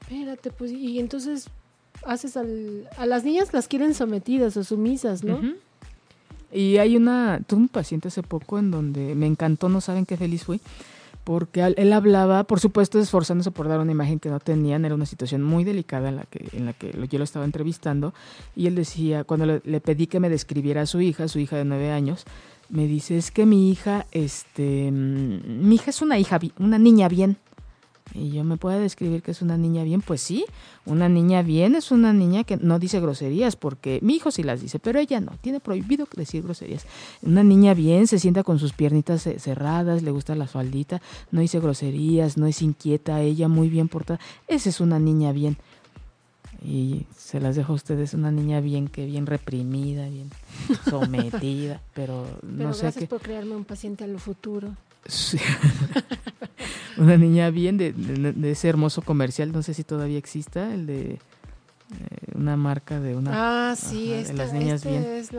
[0.00, 1.48] Espérate, pues, y entonces
[2.04, 5.40] haces al, a las niñas las quieren sometidas o sumisas, ¿no?
[6.52, 10.16] Y hay una, tuve un paciente hace poco en donde me encantó, no saben qué
[10.16, 10.60] feliz fui
[11.24, 15.06] porque él hablaba, por supuesto, esforzándose por dar una imagen que no tenían, era una
[15.06, 18.12] situación muy delicada en la que, en la que yo lo estaba entrevistando,
[18.56, 21.56] y él decía, cuando le, le pedí que me describiera a su hija, su hija
[21.56, 22.24] de nueve años,
[22.68, 27.08] me dice, es que mi hija, este, mm, mi hija es una hija, una niña
[27.08, 27.36] bien,
[28.14, 30.44] y yo me puedo describir que es una niña bien, pues sí,
[30.84, 34.60] una niña bien es una niña que no dice groserías, porque mi hijo sí las
[34.60, 36.86] dice, pero ella no, tiene prohibido decir groserías.
[37.22, 41.60] Una niña bien se sienta con sus piernitas cerradas, le gusta la faldita, no dice
[41.60, 44.20] groserías, no es inquieta, ella muy bien portada.
[44.48, 45.56] Esa es una niña bien.
[46.64, 50.30] Y se las dejo a ustedes, una niña bien que bien reprimida, bien
[50.88, 54.76] sometida, pero no sé gracias por crearme un paciente a lo futuro.
[56.96, 57.94] Una niña bien de,
[58.50, 61.18] ese hermoso comercial, no sé si todavía exista, el de eh,
[62.34, 63.70] una marca de una...
[63.70, 65.32] Ah, sí, este, las niñas este es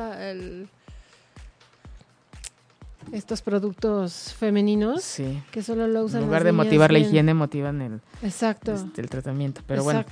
[3.12, 5.18] estos productos femeninos
[5.52, 8.74] que solo lo usan en lugar de motivar la higiene motivan el exacto.
[8.74, 10.06] este, el tratamiento pero bueno.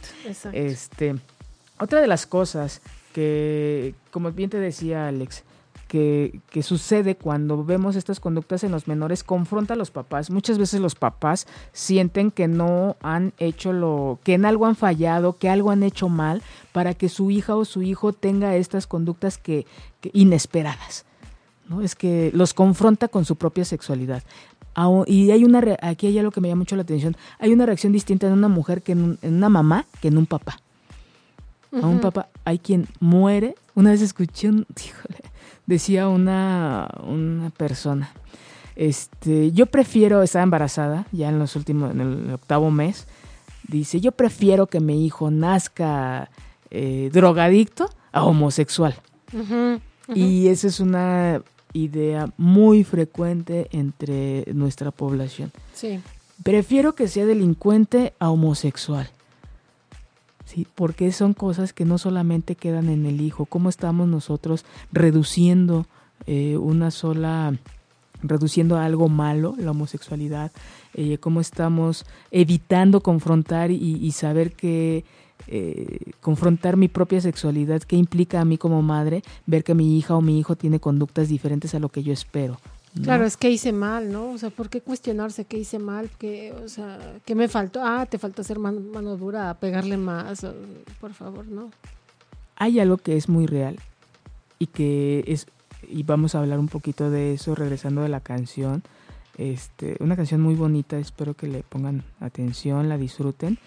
[0.51, 1.15] Este
[1.79, 2.81] otra de las cosas
[3.13, 5.43] que como bien te decía Alex
[5.91, 10.31] que, sucede cuando vemos estas conductas en los menores confronta a los papás.
[10.31, 15.35] Muchas veces los papás sienten que no han hecho lo, que en algo han fallado,
[15.35, 19.37] que algo han hecho mal para que su hija o su hijo tenga estas conductas
[19.37, 19.65] que,
[20.13, 21.03] inesperadas.
[21.67, 21.81] ¿no?
[21.81, 24.23] Es que los confronta con su propia sexualidad.
[25.07, 27.17] Y hay una aquí hay algo que me llama mucho la atención.
[27.39, 30.57] Hay una reacción distinta en una mujer que en, una mamá que en un papá.
[31.73, 33.55] A un papá hay quien muere.
[33.75, 35.30] Una vez escuché un, híjole,
[35.71, 38.11] decía una, una persona,
[38.75, 43.07] este, yo prefiero, estar embarazada ya en los últimos, en el octavo mes,
[43.67, 46.29] dice, yo prefiero que mi hijo nazca
[46.69, 48.95] eh, drogadicto a homosexual.
[50.13, 55.53] Y esa es una idea muy frecuente entre nuestra población.
[55.73, 56.01] Sí.
[56.43, 59.09] Prefiero que sea delincuente a homosexual.
[60.51, 60.67] ¿Sí?
[60.75, 65.85] Porque son cosas que no solamente quedan en el hijo, cómo estamos nosotros reduciendo
[66.27, 67.53] eh, una sola
[68.23, 70.51] reduciendo algo malo, la homosexualidad,
[70.93, 75.03] eh, cómo estamos evitando confrontar y, saber que
[75.47, 80.15] eh, confrontar mi propia sexualidad, qué implica a mí como madre ver que mi hija
[80.15, 82.59] o mi hijo tiene conductas diferentes a lo que yo espero.
[83.03, 84.31] Claro, es que hice mal, ¿no?
[84.31, 86.09] O sea, ¿por qué cuestionarse qué hice mal?
[86.17, 87.81] ¿Qué, o sea, ¿qué me faltó?
[87.83, 90.45] Ah, te faltó hacer mano, mano dura, pegarle más,
[90.99, 91.71] por favor, ¿no?
[92.57, 93.79] Hay algo que es muy real
[94.59, 95.47] y que es,
[95.87, 98.83] y vamos a hablar un poquito de eso regresando de la canción.
[99.37, 103.57] Este, una canción muy bonita, espero que le pongan atención, la disfruten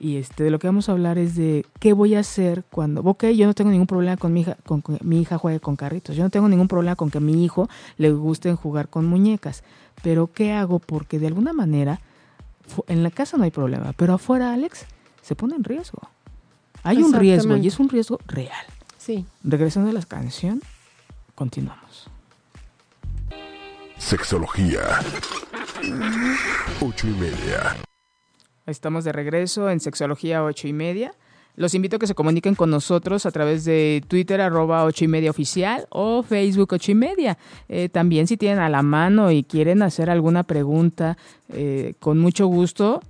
[0.00, 3.02] y este, de lo que vamos a hablar es de qué voy a hacer cuando,
[3.02, 5.76] ok, yo no tengo ningún problema con mi hija, con, que mi hija juegue con
[5.76, 9.04] carritos, yo no tengo ningún problema con que a mi hijo le guste jugar con
[9.04, 9.62] muñecas,
[10.02, 10.78] pero ¿qué hago?
[10.78, 12.00] Porque de alguna manera,
[12.88, 14.86] en la casa no hay problema, pero afuera, Alex,
[15.20, 16.00] se pone en riesgo.
[16.82, 18.64] Hay un riesgo y es un riesgo real.
[18.96, 19.26] Sí.
[19.44, 20.62] Regresando a la canción,
[21.34, 22.08] continuamos.
[23.98, 24.80] Sexología.
[26.80, 27.76] Ocho y media.
[28.70, 31.12] Estamos de regreso en Sexología 8 y media.
[31.56, 35.08] Los invito a que se comuniquen con nosotros a través de Twitter arroba 8 y
[35.08, 37.38] media oficial o Facebook 8 y media.
[37.68, 42.46] Eh, también si tienen a la mano y quieren hacer alguna pregunta, eh, con mucho
[42.46, 43.02] gusto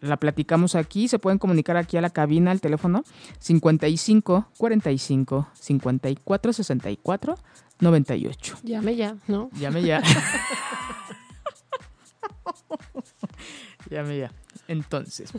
[0.00, 1.06] la platicamos aquí.
[1.06, 3.04] Se pueden comunicar aquí a la cabina al teléfono
[3.38, 7.38] 55 45 54 64
[7.80, 8.56] 98.
[8.64, 9.48] Llame ya, ¿no?
[9.52, 10.02] Llame ya.
[13.90, 14.30] Llame ya.
[14.68, 15.32] Entonces,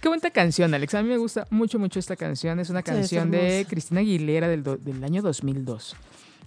[0.00, 0.94] qué buena canción, Alex.
[0.94, 2.58] A mí me gusta mucho, mucho esta canción.
[2.60, 5.96] Es una canción de Cristina Aguilera del, del, año 2002,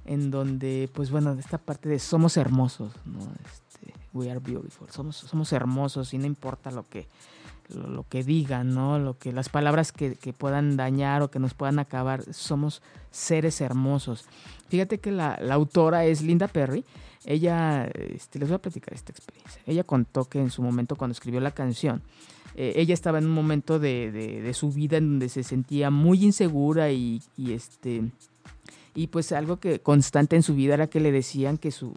[0.05, 3.19] en donde, pues bueno, esta parte de somos hermosos, ¿no?
[3.45, 4.89] Este, we are beautiful.
[4.89, 7.07] Somos, somos hermosos y no importa lo que,
[7.69, 8.97] lo, que digan, ¿no?
[8.97, 12.23] Lo que, las palabras que, que, puedan dañar o que nos puedan acabar.
[12.33, 14.25] Somos seres hermosos.
[14.69, 16.83] Fíjate que la, la autora es Linda Perry.
[17.25, 19.61] Ella, este, les voy a platicar esta experiencia.
[19.65, 22.01] Ella contó que en su momento cuando escribió la canción,
[22.55, 26.23] eh, ella estaba en un momento de, de, su vida en donde se sentía muy
[26.23, 28.11] insegura y, y, este
[28.95, 31.93] y pues algo que constante en su vida era que le decían que su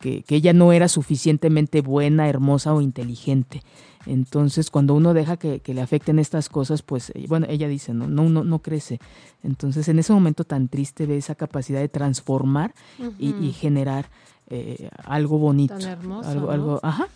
[0.00, 3.62] que, que ella no era suficientemente buena, hermosa o inteligente.
[4.06, 7.92] Entonces, cuando uno deja que, que, le afecten estas cosas, pues, eh, bueno, ella dice,
[7.92, 9.00] no, no, no, no crece.
[9.42, 12.74] Entonces, en ese momento tan triste ve esa capacidad de transformar
[13.18, 14.08] y, y, generar
[14.50, 15.74] eh, algo bonito.
[16.26, 17.06] algo, algo, ajá.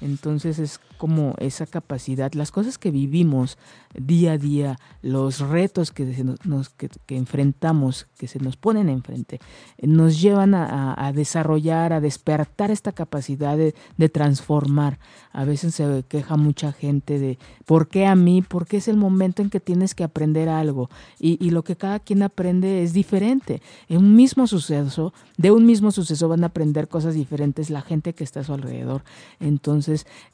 [0.00, 3.56] Entonces es como esa capacidad, las cosas que vivimos
[3.94, 6.04] día a día, los retos que,
[6.44, 9.40] nos, que, enfrentamos, que se nos ponen enfrente,
[9.80, 13.74] nos llevan a, desarrollar, a despertar esta capacidad de,
[14.08, 14.98] transformar.
[15.32, 19.42] A veces se queja mucha gente de por qué a mí, porque es el momento
[19.42, 23.62] en que tienes que aprender algo y, y lo que cada quien aprende es diferente.
[23.88, 28.14] En un mismo suceso, de un mismo suceso van a aprender cosas diferentes la gente
[28.14, 29.02] que está a su alrededor.
[29.38, 29.67] Entonces,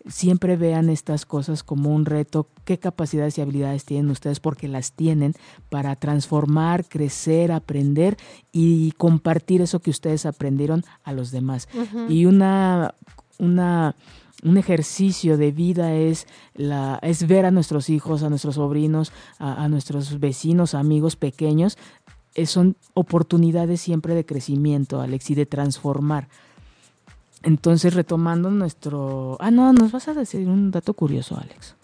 [0.06, 4.92] siempre vean estas cosas como un reto, qué capacidades y habilidades tienen ustedes, porque las
[4.92, 5.34] tienen
[5.70, 8.16] para transformar, crecer, aprender
[8.52, 11.68] y compartir eso que ustedes aprendieron a los demás.
[12.08, 12.94] Y una,
[13.38, 13.94] una
[14.44, 19.68] un ejercicio de vida es, la, es ver a nuestros hijos, a nuestros sobrinos, a,
[19.68, 21.78] nuestros vecinos, amigos pequeños.
[22.34, 26.28] Eh, son oportunidades siempre de crecimiento, Alex, y de transformar.
[27.44, 29.36] Entonces, retomando nuestro...
[29.38, 31.76] Ah, no, nos vas a decir un dato curioso, Alex.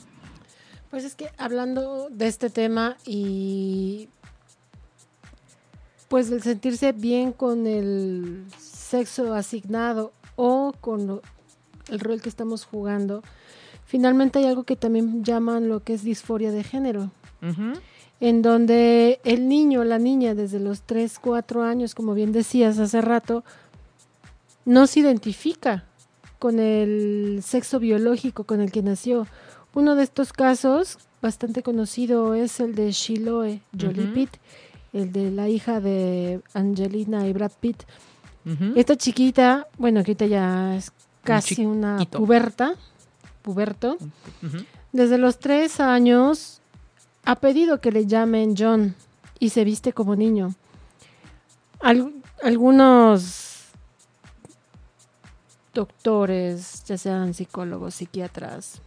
[0.91, 4.09] Pues es que hablando de este tema y
[6.09, 11.21] pues el sentirse bien con el sexo asignado o con
[11.89, 13.23] el rol que estamos jugando,
[13.85, 17.13] finalmente hay algo que también llaman lo que es disforia de género.
[18.19, 23.01] En donde el niño, la niña, desde los 3, 4 años, como bien decías hace
[23.01, 23.45] rato,
[24.65, 25.85] no se identifica
[26.39, 29.27] con el sexo biológico con el que nació.
[29.75, 34.31] Uno de estos casos, bastante conocido, es el de Shiloh Jolie Pitt,
[34.93, 37.83] el de la hija de Angelina y Brad Pitt.
[38.75, 40.93] Esta chiquita, bueno, ahorita ya es
[41.23, 42.75] casi una puberta,
[43.43, 43.99] puberto.
[44.93, 46.61] Desde los tres años
[47.25, 48.95] ha pedido que le llamen John
[49.39, 50.55] y se viste como niño.
[52.43, 53.50] algunos
[55.75, 58.81] doctores, ya sean psicólogos, psiquiatras,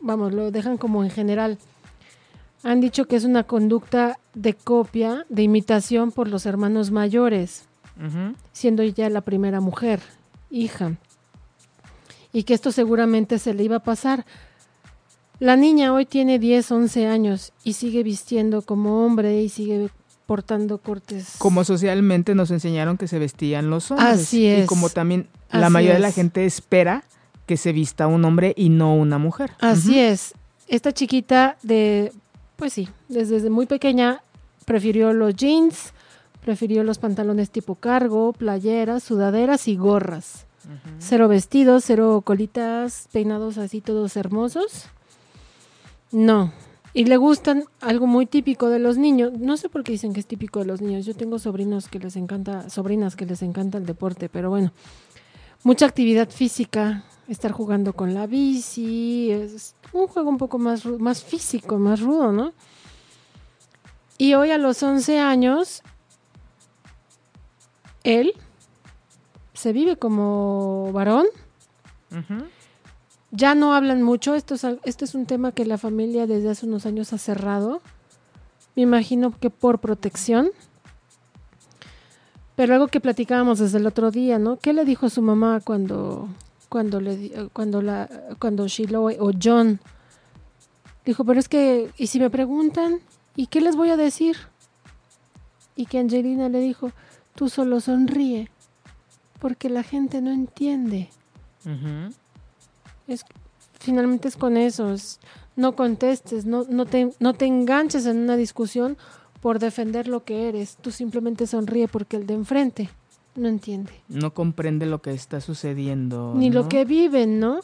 [0.00, 1.58] vamos, lo dejan como en general.
[2.62, 7.66] Han dicho que es una conducta de copia, de imitación por los hermanos mayores,
[8.52, 10.00] siendo ya la primera mujer,
[10.50, 10.96] hija.
[12.32, 14.24] Y que esto seguramente se le iba a pasar.
[15.38, 19.90] La niña hoy tiene 10, 11 años y sigue vistiendo como hombre y sigue
[20.30, 21.34] portando cortes.
[21.38, 24.10] Como socialmente nos enseñaron que se vestían los hombres.
[24.10, 24.62] Así es.
[24.62, 27.02] Y como también la mayoría de la gente espera
[27.46, 29.50] que se vista un hombre y no una mujer.
[29.58, 30.34] Así es.
[30.68, 32.12] Esta chiquita de
[32.54, 34.22] pues sí, desde, desde muy pequeña
[34.66, 35.94] prefirió los jeans,
[36.44, 40.46] prefirió los pantalones tipo cargo, playeras, sudaderas y gorras.
[41.00, 44.84] Cero vestidos, cero colitas, peinados así todos hermosos.
[46.12, 46.52] No.
[46.92, 49.32] Y le gustan algo muy típico de los niños.
[49.38, 51.06] No sé por qué dicen que es típico de los niños.
[51.06, 54.72] Yo tengo sobrinos que les encanta, sobrinas que les encanta el deporte, pero bueno.
[55.62, 61.22] Mucha actividad física, estar jugando con la bici, es un juego un poco más, más
[61.22, 62.54] físico, más rudo, ¿no?
[64.16, 65.82] Y hoy a los 11 años,
[68.04, 68.32] él
[69.52, 71.26] se vive como varón.
[73.32, 76.66] Ya no hablan mucho, esto es, esto es un tema que la familia desde hace
[76.66, 77.80] unos años ha cerrado.
[78.74, 80.50] Me imagino que por protección.
[82.56, 84.58] Pero algo que platicábamos desde el otro día, ¿no?
[84.58, 86.28] ¿Qué le dijo su mamá cuando
[86.68, 88.08] cuando le cuando la
[88.38, 89.80] cuando Shiloh o John
[91.04, 93.00] dijo, "Pero es que y si me preguntan,
[93.34, 94.36] ¿y qué les voy a decir?"
[95.74, 96.92] Y que Angelina le dijo,
[97.34, 98.50] "Tú solo sonríe,
[99.40, 101.08] porque la gente no entiende."
[103.10, 103.24] Es
[103.78, 105.20] finalmente es con eso, es,
[105.56, 108.96] no contestes, no no te no te enganches en una discusión
[109.40, 110.76] por defender lo que eres.
[110.80, 112.90] Tú simplemente sonríe porque el de enfrente
[113.36, 113.92] no entiende.
[114.08, 116.34] No comprende lo que está sucediendo.
[116.36, 116.62] Ni ¿no?
[116.62, 117.60] lo que viven, ¿no?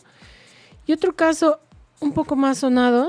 [0.87, 1.61] Y otro caso
[2.01, 3.09] un poco más sonado,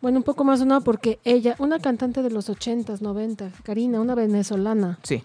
[0.00, 4.14] bueno, un poco más sonado porque ella, una cantante de los 80s, 90, Karina, una
[4.14, 5.22] venezolana, Sí.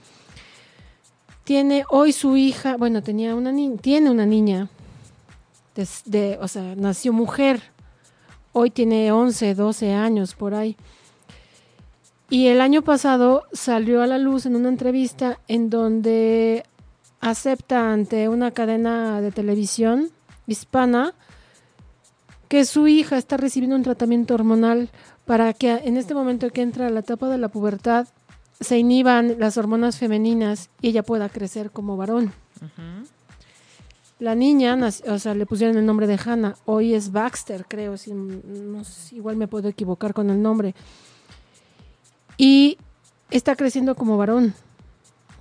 [1.43, 4.69] tiene hoy su hija, bueno, tenía una niña, tiene una niña,
[5.75, 7.61] de, de- o sea, nació mujer,
[8.51, 10.77] hoy tiene 11, 12 años por ahí.
[12.29, 16.63] Y el año pasado salió a la luz en una entrevista en donde
[17.19, 20.09] acepta ante una cadena de televisión
[20.47, 21.13] hispana
[22.47, 24.89] que su hija está recibiendo un tratamiento hormonal
[25.25, 28.07] para que en este momento que entra a la etapa de la pubertad
[28.59, 32.33] se inhiban las hormonas femeninas y ella pueda crecer como varón.
[34.23, 38.13] La niña, o sea, le pusieron el nombre de Hannah, hoy es Baxter, creo, si,
[38.13, 40.75] no sé, igual me puedo equivocar con el nombre.
[42.37, 42.77] Y
[43.31, 44.53] está creciendo como varón.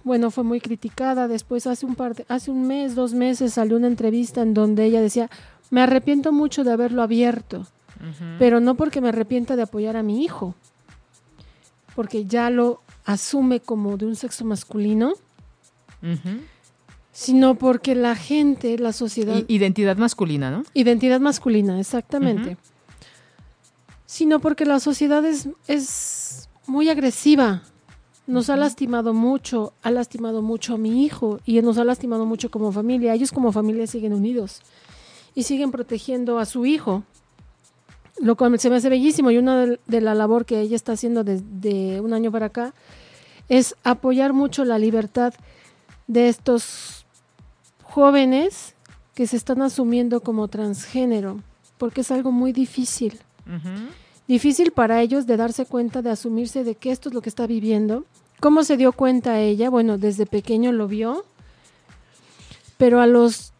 [0.02, 1.28] Bueno, fue muy criticada.
[1.28, 4.84] Después, hace un par de, hace un mes, dos meses, salió una entrevista en donde
[4.84, 5.30] ella decía:
[5.70, 7.68] Me arrepiento mucho de haberlo abierto,
[8.40, 10.56] pero no porque me arrepienta de apoyar a mi hijo,
[11.94, 15.12] porque ya lo asume como de un sexo masculino.
[17.12, 20.64] Sino porque la gente, la sociedad, Identidad masculina, ¿no?
[20.72, 22.56] Identidad masculina, exactamente.
[24.06, 27.62] Sino porque la sociedad es, es muy agresiva.
[28.26, 32.50] Nos ha lastimado mucho, ha lastimado mucho a mi hijo y nos ha lastimado mucho
[32.50, 33.14] como familia.
[33.14, 34.62] Ellos como familia siguen unidos
[35.34, 37.02] y siguen protegiendo a su hijo,
[38.20, 39.30] lo cual se me hace bellísimo.
[39.30, 42.74] Y una de, de la labor que ella está haciendo desde un año para acá
[43.50, 45.34] es apoyar mucho la libertad
[46.06, 47.01] de estos
[47.92, 48.74] jóvenes
[49.14, 51.40] que se están asumiendo como transgénero,
[51.76, 53.20] porque es algo muy difícil.
[54.26, 57.46] Difícil para ellos de darse cuenta, de asumirse de que esto es lo que está
[57.46, 58.06] viviendo.
[58.40, 59.68] ¿Cómo se dio cuenta ella?
[59.68, 61.26] Bueno, desde pequeño lo vio,
[62.78, 63.52] pero a los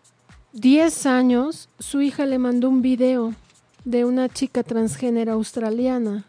[0.55, 3.35] 10 años su hija le mandó un video
[3.85, 6.24] de una chica transgénero australiana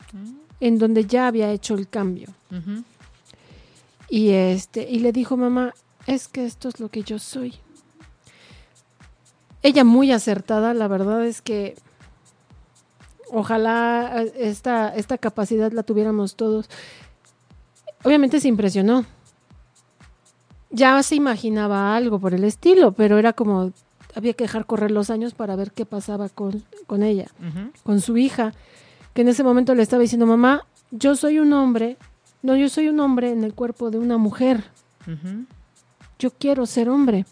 [0.60, 2.28] en donde ya había hecho el cambio.
[4.10, 5.74] Y este, y le dijo, mamá,
[6.06, 7.54] es que esto es lo que yo soy.
[9.64, 11.76] Ella muy acertada, la verdad es que
[13.32, 16.70] ojalá esta, esta capacidad la tuviéramos todos.
[18.04, 19.06] Obviamente se impresionó.
[20.70, 23.72] Ya se imaginaba algo por el estilo, pero era como,
[24.16, 27.28] había que dejar correr los años para ver qué pasaba con, con ella
[27.84, 28.54] con su hija,
[29.14, 31.98] que en ese momento le estaba diciendo, mamá, yo soy un hombre,
[32.42, 34.64] no, yo soy un hombre en el cuerpo de una mujer,
[36.20, 37.26] yo quiero ser hombre.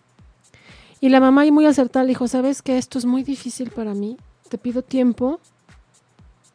[1.02, 4.18] Y la mamá, muy acertada, le dijo, sabes que esto es muy difícil para mí,
[4.50, 5.40] te pido tiempo,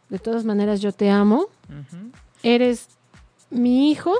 [0.08, 1.46] de todas maneras yo te amo,
[2.44, 2.88] eres
[3.50, 4.14] mi hijo,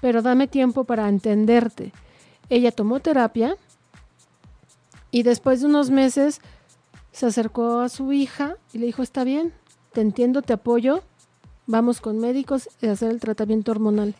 [0.00, 1.92] pero dame tiempo para entenderte.
[2.48, 3.56] Ella tomó terapia
[5.10, 6.40] y después de unos meses
[7.10, 9.52] se acercó a su hija y le dijo, está bien,
[9.92, 11.02] te entiendo, te apoyo,
[11.66, 14.14] vamos con médicos y hacer el tratamiento hormonal.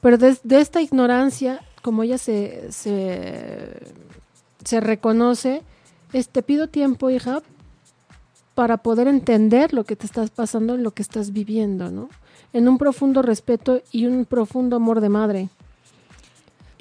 [0.00, 3.92] Pero de, de esta ignorancia, como ella se, se,
[4.64, 5.62] se reconoce,
[6.12, 7.42] es, te pido tiempo, hija,
[8.54, 12.08] para poder entender lo que te estás pasando, lo que estás viviendo, ¿no?
[12.52, 15.48] En un profundo respeto y un profundo amor de madre.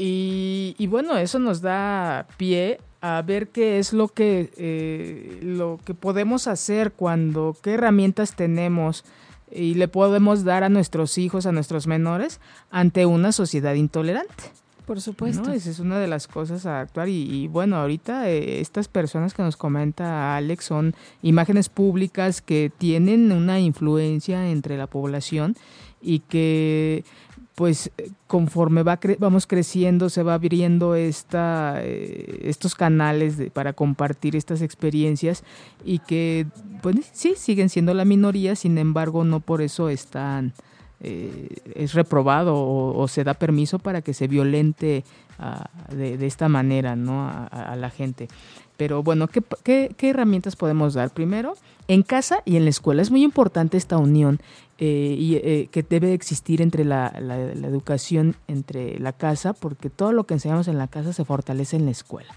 [0.03, 5.93] Y, bueno, eso nos da pie a ver qué es lo que, eh, lo que
[5.93, 9.05] podemos hacer cuando, qué herramientas tenemos
[9.51, 12.39] y le podemos dar a nuestros hijos, a nuestros menores,
[12.71, 14.51] ante una sociedad intolerante.
[14.91, 15.53] Por supuesto.
[15.53, 17.07] Esa es una de las cosas a actuar.
[17.07, 23.31] Y, bueno, ahorita eh, estas personas que nos comenta Alex son imágenes públicas que tienen
[23.31, 25.55] una influencia entre la población
[26.01, 27.05] y que
[27.55, 27.89] pues
[28.27, 35.45] conforme va vamos creciendo se va abriendo esta, eh, estos canales para compartir estas experiencias
[35.85, 36.47] y que
[36.81, 40.53] pues sí siguen siendo la minoría sin embargo no por eso están
[41.03, 45.03] eh, es reprobado o, se da permiso para que se violente
[45.39, 47.27] ah, de, esta manera ¿no?
[47.27, 48.27] a, la gente.
[48.77, 51.09] Pero bueno, ¿qué, herramientas podemos dar?
[51.11, 51.55] Primero,
[51.87, 53.01] en casa y en la escuela.
[53.01, 54.39] Es muy importante esta unión
[54.77, 57.07] eh, y, eh, que debe existir entre la,
[57.63, 61.85] educación, entre la casa, porque todo lo que enseñamos en la casa se fortalece en
[61.85, 62.33] la escuela.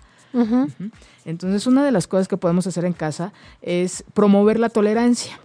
[1.24, 5.38] Entonces, una de las cosas que podemos hacer en casa es promover la tolerancia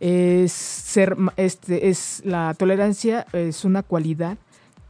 [0.00, 4.38] es ser, este, es la tolerancia es una cualidad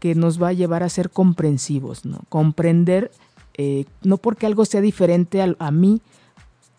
[0.00, 2.20] que nos va a llevar a ser comprensivos, ¿no?
[2.28, 3.10] Comprender,
[3.56, 6.00] eh, no porque algo sea diferente a, mí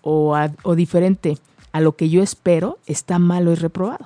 [0.01, 1.37] o, o diferente
[1.71, 4.05] a lo que yo espero, está malo y reprobado.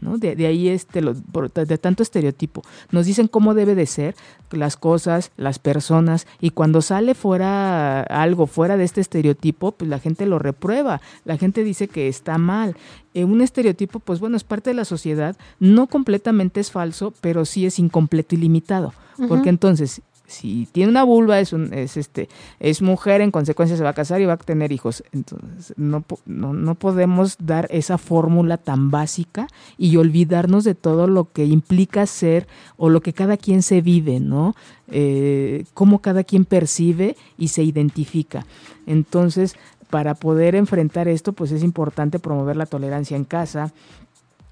[0.00, 0.18] ¿No?
[0.18, 2.62] De, ahí este, de tanto estereotipo.
[2.90, 4.14] Nos dicen cómo debe de ser
[4.50, 9.98] las cosas, las personas, y cuando sale fuera algo fuera de este estereotipo, pues la
[9.98, 12.76] gente lo reprueba, la gente dice que está mal.
[13.14, 17.44] Eh, un estereotipo, pues bueno, es parte de la sociedad, no completamente es falso, pero
[17.44, 18.92] sí es incompleto y limitado.
[19.28, 20.00] Porque entonces,
[20.30, 22.28] si tiene una vulva es un, es este
[22.60, 25.02] es mujer en consecuencia se va a casar y va a tener hijos.
[25.12, 31.44] Entonces no, no, podemos dar esa fórmula tan básica y olvidarnos de todo lo que
[31.44, 34.54] implica ser o lo que cada quien se vive no
[34.88, 38.46] eh, cómo cada quien percibe y se identifica.
[38.86, 39.56] Entonces
[39.90, 43.72] para poder enfrentar esto pues es importante promover la tolerancia en casa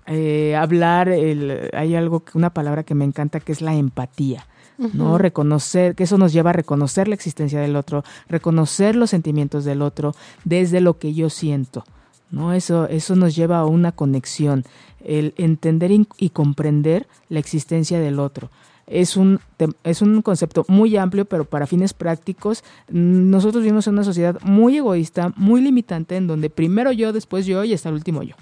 [0.07, 4.47] eh, hablar el, hay algo una palabra que me encanta que es la empatía
[4.79, 5.19] ¿no?
[5.19, 9.83] Reconocer, que eso nos lleva a reconocer la existencia del otro, reconocer los sentimientos del
[9.83, 10.15] otro
[10.45, 11.85] desde lo que yo siento,
[12.31, 12.53] ¿no?
[12.53, 14.65] Eso, eso nos lleva a una conexión,
[15.05, 18.51] el entender y comprender la existencia del otro
[18.89, 19.41] es un,
[19.85, 24.79] es un concepto muy amplio, pero para fines prácticos, nosotros vivimos en una sociedad muy
[24.79, 28.35] egoísta, muy limitante, en donde primero yo, después yo y hasta el último yo.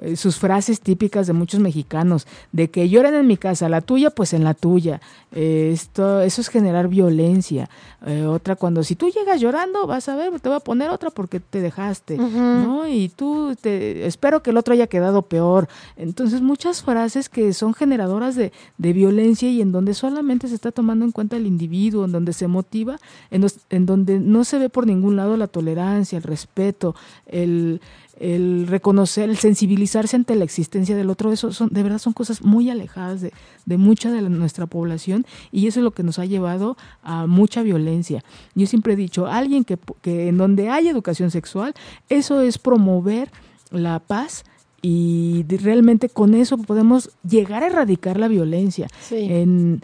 [0.00, 4.08] Eh, sus frases típicas de muchos mexicanos, de que lloran en mi casa, la tuya,
[4.08, 5.02] pues en la tuya.
[5.32, 7.68] Eh, esto, eso es generar violencia.
[8.06, 11.10] Eh, otra, cuando si tú llegas llorando, vas a ver, te voy a poner otra
[11.10, 12.88] porque te dejaste, ¿no?
[12.88, 15.68] Y tú, te, espero que el otro haya quedado peor.
[15.96, 20.72] Entonces, muchas frases que son generadoras de, de violencia y en donde solamente se está
[20.72, 22.98] tomando en cuenta el individuo, en donde se motiva,
[23.30, 26.94] en, en donde no se ve por ningún lado la tolerancia, el respeto,
[27.26, 27.80] el
[28.22, 32.42] el reconocer, el sensibilizarse ante la existencia del otro, eso son, de verdad son cosas
[32.42, 33.32] muy alejadas de,
[33.66, 37.62] de mucha de nuestra población y eso es lo que nos ha llevado a mucha
[37.62, 38.22] violencia.
[38.54, 41.74] Yo siempre he dicho, alguien que, que en donde hay educación sexual,
[42.08, 43.32] eso es promover
[43.72, 44.44] la paz
[44.82, 48.88] y realmente con eso podemos llegar a erradicar la violencia.
[49.10, 49.82] En,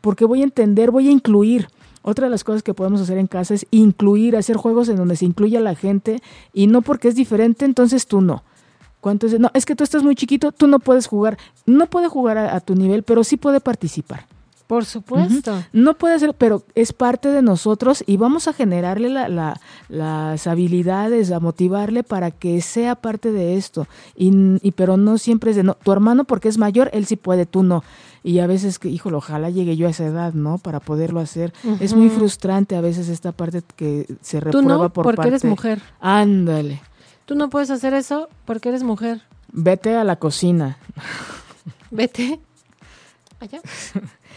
[0.00, 1.68] porque voy a entender, voy a incluir
[2.02, 5.16] otra de las cosas que podemos hacer en casa es incluir, hacer juegos en donde
[5.16, 6.22] se incluya a la gente
[6.52, 8.42] y no porque es diferente, entonces tú no.
[9.00, 9.38] ¿Cuánto es?
[9.38, 11.38] No, es que tú estás muy chiquito, tú no puedes jugar.
[11.66, 14.26] No puede jugar a, tu nivel, pero sí puede participar.
[14.66, 15.64] Por supuesto.
[15.72, 21.40] No puede ser, pero es parte de nosotros y vamos a generarle las habilidades, a
[21.40, 23.88] motivarle para que sea parte de esto.
[24.14, 24.30] Y,
[24.62, 25.74] y, pero no siempre es de no.
[25.74, 27.82] Tu hermano porque es mayor, él sí puede, tú no
[28.22, 30.58] y a veces que, híjole, ojalá llegue yo a esa edad, ¿no?
[30.58, 31.52] Para poderlo hacer.
[31.80, 34.92] Es muy frustrante a veces esta parte que se reprueba ¿Tú no?
[34.92, 35.80] por porque eres mujer.
[36.00, 36.82] Ándale.
[37.24, 39.22] Tú no puedes hacer eso porque eres mujer.
[39.52, 40.78] Vete a la cocina.
[41.90, 42.40] Vete.
[43.40, 43.60] Allá.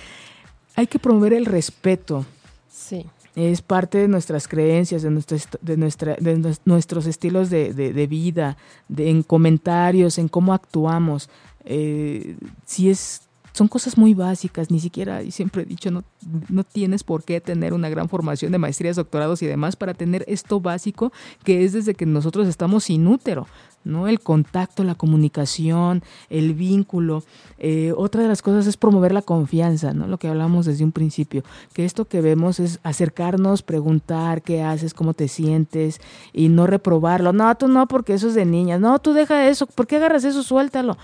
[0.75, 2.25] Hay que promover el respeto.
[2.71, 3.05] Sí.
[3.35, 8.57] Es parte de nuestras creencias, de, nuestra, de, nuestra, de nuestros estilos de, de, vida,
[8.87, 11.29] de, en comentarios, en cómo actuamos.
[11.65, 13.21] Eh, si es
[13.53, 16.03] son cosas muy básicas, ni siquiera, y siempre he dicho, no,
[16.49, 20.25] no tienes por qué tener una gran formación de maestrías, doctorados y demás para tener
[20.27, 23.47] esto básico que es desde que nosotros estamos sin útero.
[23.83, 24.07] ¿no?
[24.07, 27.23] El contacto, la comunicación, el vínculo.
[27.57, 30.07] Eh, otra de las cosas es promover la confianza, ¿no?
[30.07, 31.43] Lo que hablamos desde un principio,
[31.73, 35.99] que esto que vemos es acercarnos, preguntar qué haces, cómo te sientes
[36.31, 37.33] y no reprobarlo.
[37.33, 38.79] No, tú no, porque eso es de niñas.
[38.79, 40.43] No, tú deja eso, ¿por qué agarras eso?
[40.43, 40.97] Suéltalo.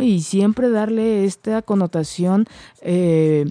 [0.00, 2.46] Y siempre darle esta connotación
[2.82, 3.46] eh,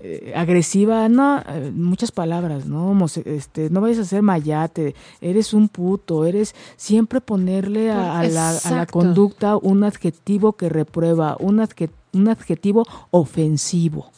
[0.00, 2.96] eh, agresiva, no, eh, muchas palabras, ¿no?
[3.24, 9.56] Este, no vayas a ser mayate, eres un puto, eres siempre ponerle a, la, conducta
[9.56, 11.66] un adjetivo que reprueba, un,
[12.12, 14.10] un adjetivo ofensivo.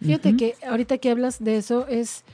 [0.00, 2.24] Fíjate que ahorita que hablas de eso es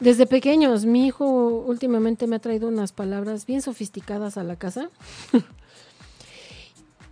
[0.00, 1.26] desde pequeños, mi hijo
[1.66, 4.90] últimamente me ha traído unas palabras bien sofisticadas a la casa.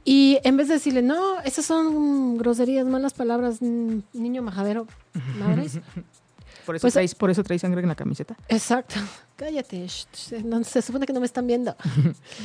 [0.09, 4.86] y en vez de decirle, no, esas son groserías, malas palabras, niño majadero,
[5.40, 5.80] madres.
[6.64, 8.36] Por eso, pues, traes, por eso traes sangre en la camiseta.
[8.48, 8.94] Exacto.
[9.36, 9.88] Cállate.
[9.88, 11.74] se supone que no me están viendo.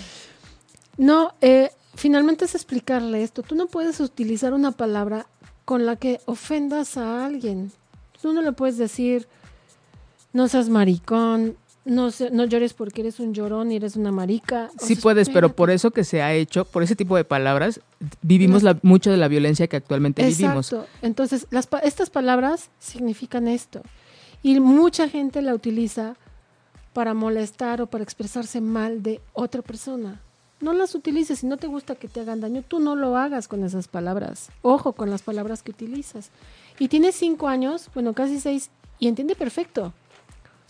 [0.98, 3.44] no, eh, finalmente es explicarle esto.
[3.44, 5.28] Tú no puedes utilizar una palabra
[5.64, 7.72] con la que ofendas a alguien.
[8.20, 9.28] Tú no le puedes decir,
[10.34, 14.70] no seas maricón, no, no llores porque eres un llorón y eres una marica.
[14.78, 17.82] sí puedes, pero por eso que se ha hecho, por ese tipo de palabras,
[18.22, 20.76] vivimos la, mucho de la violencia que actualmente vivimos.
[21.02, 23.82] Entonces, las, estas palabras significan esto.
[24.44, 26.16] Y mucha gente la utiliza
[26.94, 30.22] para molestar o para expresarse mal de otra persona.
[30.60, 31.40] No las utilices.
[31.40, 34.50] Si no te gusta que te hagan daño, tú no lo hagas con esas palabras.
[34.62, 36.30] Ojo con las palabras que utilizas.
[36.78, 38.70] Y tienes cinco años, bueno, casi seis,
[39.00, 39.94] y entiende perfecto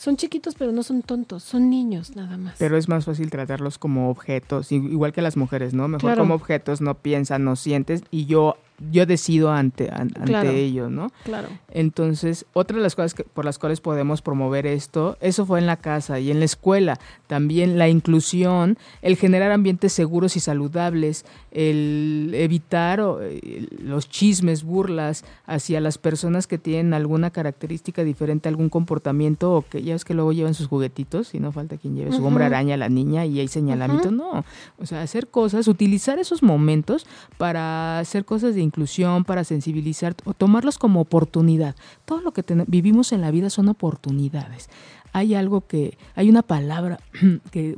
[0.01, 2.55] son chiquitos, pero no son tontos, son niños nada más.
[2.57, 5.87] Pero es más fácil tratarlos como objetos, igual que las mujeres, ¿no?
[5.87, 8.57] Mejor como objetos, no piensan, no sientes, y yo
[8.89, 11.11] yo decido ante, ante ello, ¿no?
[11.23, 11.49] Claro.
[11.69, 15.77] Entonces, otra de las cosas por las cuales podemos promover esto, eso fue en la
[15.77, 16.97] casa y en la escuela.
[17.27, 25.25] También la inclusión, el generar ambientes seguros y saludables, el evitar eh, los chismes, burlas
[25.45, 30.13] hacia las personas que tienen alguna característica diferente, algún comportamiento, o que ya es que
[30.13, 33.25] luego llevan sus juguetitos y no falta quien lleve su hombre araña a la niña
[33.25, 34.11] y hay señalamiento.
[34.11, 34.43] No,
[34.79, 37.05] o sea, hacer cosas, utilizar esos momentos
[37.37, 41.75] para hacer cosas de inclusión, para sensibilizar o tomarlos como oportunidad.
[42.05, 44.69] Todo lo que vivimos en la vida son oportunidades.
[45.11, 46.99] Hay algo que, hay una palabra
[47.51, 47.77] que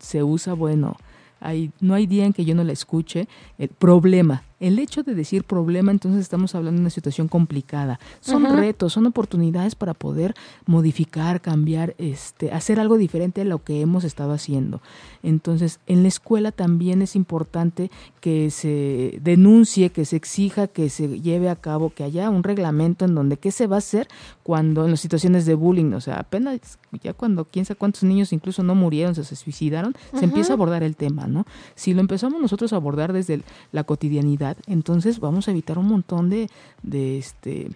[0.00, 0.96] se usa, bueno,
[1.40, 3.26] hay, no hay día en que yo no la escuche,
[3.58, 4.44] el problema.
[4.60, 7.98] El hecho de decir problema, entonces estamos hablando de una situación complicada.
[8.20, 10.34] Son retos, son oportunidades para poder
[10.66, 14.82] modificar, cambiar, este, hacer algo diferente a lo que hemos estado haciendo.
[15.22, 17.90] Entonces, en la escuela también es importante
[18.20, 23.06] que se denuncie, que se exija, que se lleve a cabo, que haya un reglamento
[23.06, 24.08] en donde qué se va a hacer
[24.42, 28.32] cuando en las situaciones de bullying, o sea, apenas ya cuando quién sabe cuántos niños
[28.32, 31.46] incluso no murieron, se suicidaron, se empieza a abordar el tema, ¿no?
[31.74, 33.42] Si lo empezamos nosotros a abordar desde
[33.72, 36.48] la cotidianidad, entonces vamos a evitar un montón de,
[36.82, 37.70] de, este,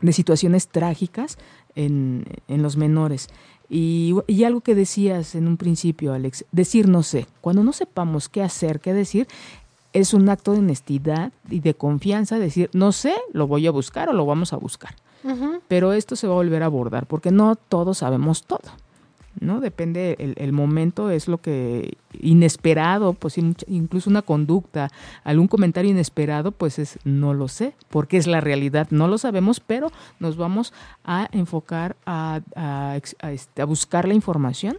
[0.00, 1.38] de situaciones trágicas
[1.74, 3.28] en, en los menores.
[3.68, 7.26] Y, y, algo que decías en un principio, Alex, decir no sé.
[7.40, 9.26] Cuando no sepamos qué hacer, qué decir,
[9.92, 14.08] es un acto de honestidad y de confianza, decir no sé, lo voy a buscar
[14.08, 14.94] o lo vamos a buscar.
[15.68, 18.60] Pero esto se va a volver a abordar porque no todos sabemos todo.
[19.40, 19.60] ¿No?
[19.60, 24.90] Depende el, momento, es lo que inesperado, pues incluso una conducta,
[25.24, 29.60] algún comentario inesperado, pues es no lo sé, porque es la realidad, no lo sabemos,
[29.60, 30.72] pero nos vamos
[31.04, 32.40] a enfocar a,
[33.22, 34.78] este, buscar la información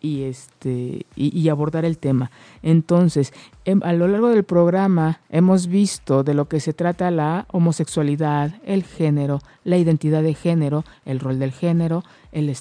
[0.00, 2.32] y este y, abordar el tema.
[2.62, 3.32] Entonces,
[3.64, 8.56] em, a lo largo del programa hemos visto de lo que se trata la homosexualidad,
[8.66, 12.02] el género, la identidad de género, el rol del género,
[12.32, 12.56] el,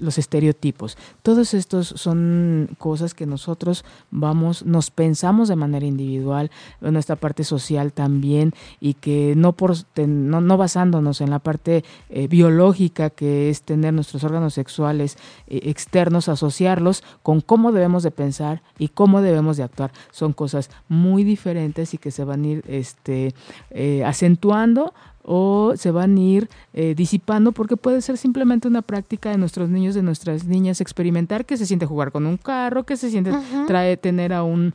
[0.00, 0.96] los estereotipos.
[1.22, 6.50] Todos estos son cosas que nosotros vamos, nos pensamos de manera individual,
[6.80, 11.84] en nuestra parte social también, y que no, por, no, no basándonos en la parte
[12.08, 18.10] eh, biológica, que es tener nuestros órganos sexuales eh, externos, asociarlos con cómo debemos de
[18.10, 19.92] pensar y cómo debemos de actuar.
[20.10, 23.34] Son cosas muy diferentes y que se van a ir este,
[23.70, 24.94] eh, acentuando
[25.24, 29.68] o se van a ir eh, disipando porque puede ser simplemente una práctica de nuestros
[29.68, 33.32] niños, de nuestras niñas, experimentar que se siente jugar con un carro, que se siente
[33.66, 34.74] trae tener a un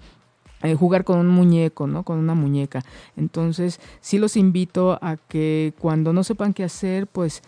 [0.64, 2.04] eh, jugar con un muñeco, ¿no?
[2.04, 2.84] Con una muñeca.
[3.16, 7.44] Entonces, sí los invito a que cuando no sepan qué hacer, pues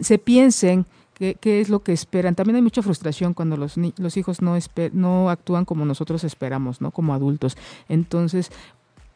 [0.00, 2.34] se piensen qué, qué, es lo que esperan.
[2.34, 4.56] También hay mucha frustración cuando los, los hijos no,
[4.92, 6.90] no actúan como nosotros esperamos, ¿no?
[6.90, 7.58] Como adultos.
[7.90, 8.50] Entonces,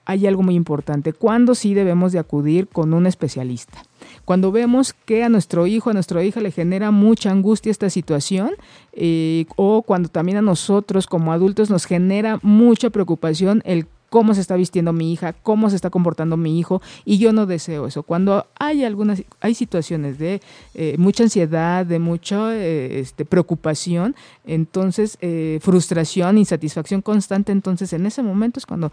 [0.09, 1.13] hay algo muy importante.
[1.13, 3.83] ¿Cuándo sí debemos de acudir con un especialista?
[4.25, 8.53] Cuando vemos que a nuestro hijo, a nuestra hija le genera mucha angustia esta situación,
[8.95, 14.41] eh, o cuando también a nosotros como adultos nos genera mucha preocupación el cómo se
[14.41, 18.03] está vistiendo mi hija, cómo se está comportando mi hijo, y yo no deseo eso.
[18.03, 20.41] Cuando hay algunas, hay situaciones de
[20.75, 28.07] eh, mucha ansiedad, de mucha eh, este, preocupación, entonces eh, frustración, insatisfacción constante, entonces en
[28.07, 28.93] ese momento es cuando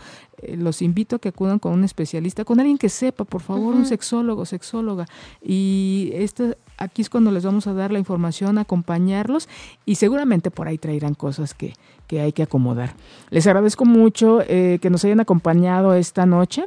[0.57, 3.85] los invito a que acudan con un especialista, con alguien que sepa, por favor, un
[3.85, 5.05] sexólogo, sexóloga,
[5.41, 9.47] y esto aquí es cuando les vamos a dar la información, acompañarlos
[9.85, 11.73] y seguramente por ahí traerán cosas que,
[12.07, 12.93] que hay que acomodar.
[13.29, 16.65] Les agradezco mucho eh, que nos hayan acompañado esta noche.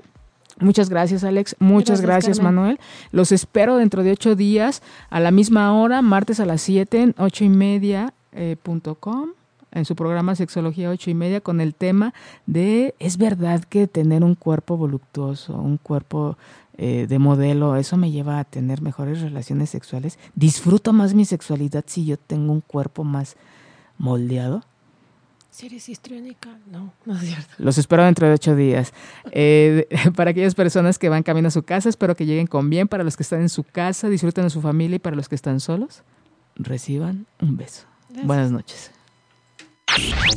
[0.61, 1.55] Muchas gracias, Alex.
[1.61, 2.81] Muchas gracias, Manuel.
[3.13, 7.15] Los espero dentro de ocho días a la misma hora, martes a las siete, en
[7.19, 8.57] ocho y media eh,
[9.71, 12.15] en su programa Sexología ocho y media, con el tema
[12.47, 16.37] de ¿es verdad que tener un cuerpo voluptuoso, un cuerpo
[16.77, 20.19] eh, de modelo, eso me lleva a tener mejores relaciones sexuales?
[20.35, 23.37] ¿Disfruto más mi sexualidad si yo tengo un cuerpo más
[23.99, 24.63] moldeado?
[25.59, 27.53] Si eres histriónica, no, no es cierto.
[27.59, 28.93] Los espero dentro de ocho días.
[29.33, 32.87] Eh, para aquellas personas que van camino a su casa, espero que lleguen con bien.
[32.87, 34.95] Para los que están en su casa, disfruten de su familia.
[34.95, 36.05] Y para los que están solos,
[36.55, 37.87] reciban un beso.
[38.23, 38.93] Buenas noches.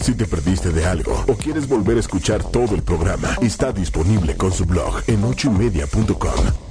[0.02, 4.36] Si te perdiste de algo o quieres volver a escuchar todo el programa, está disponible
[4.36, 6.71] con su blog en ochoymedia.com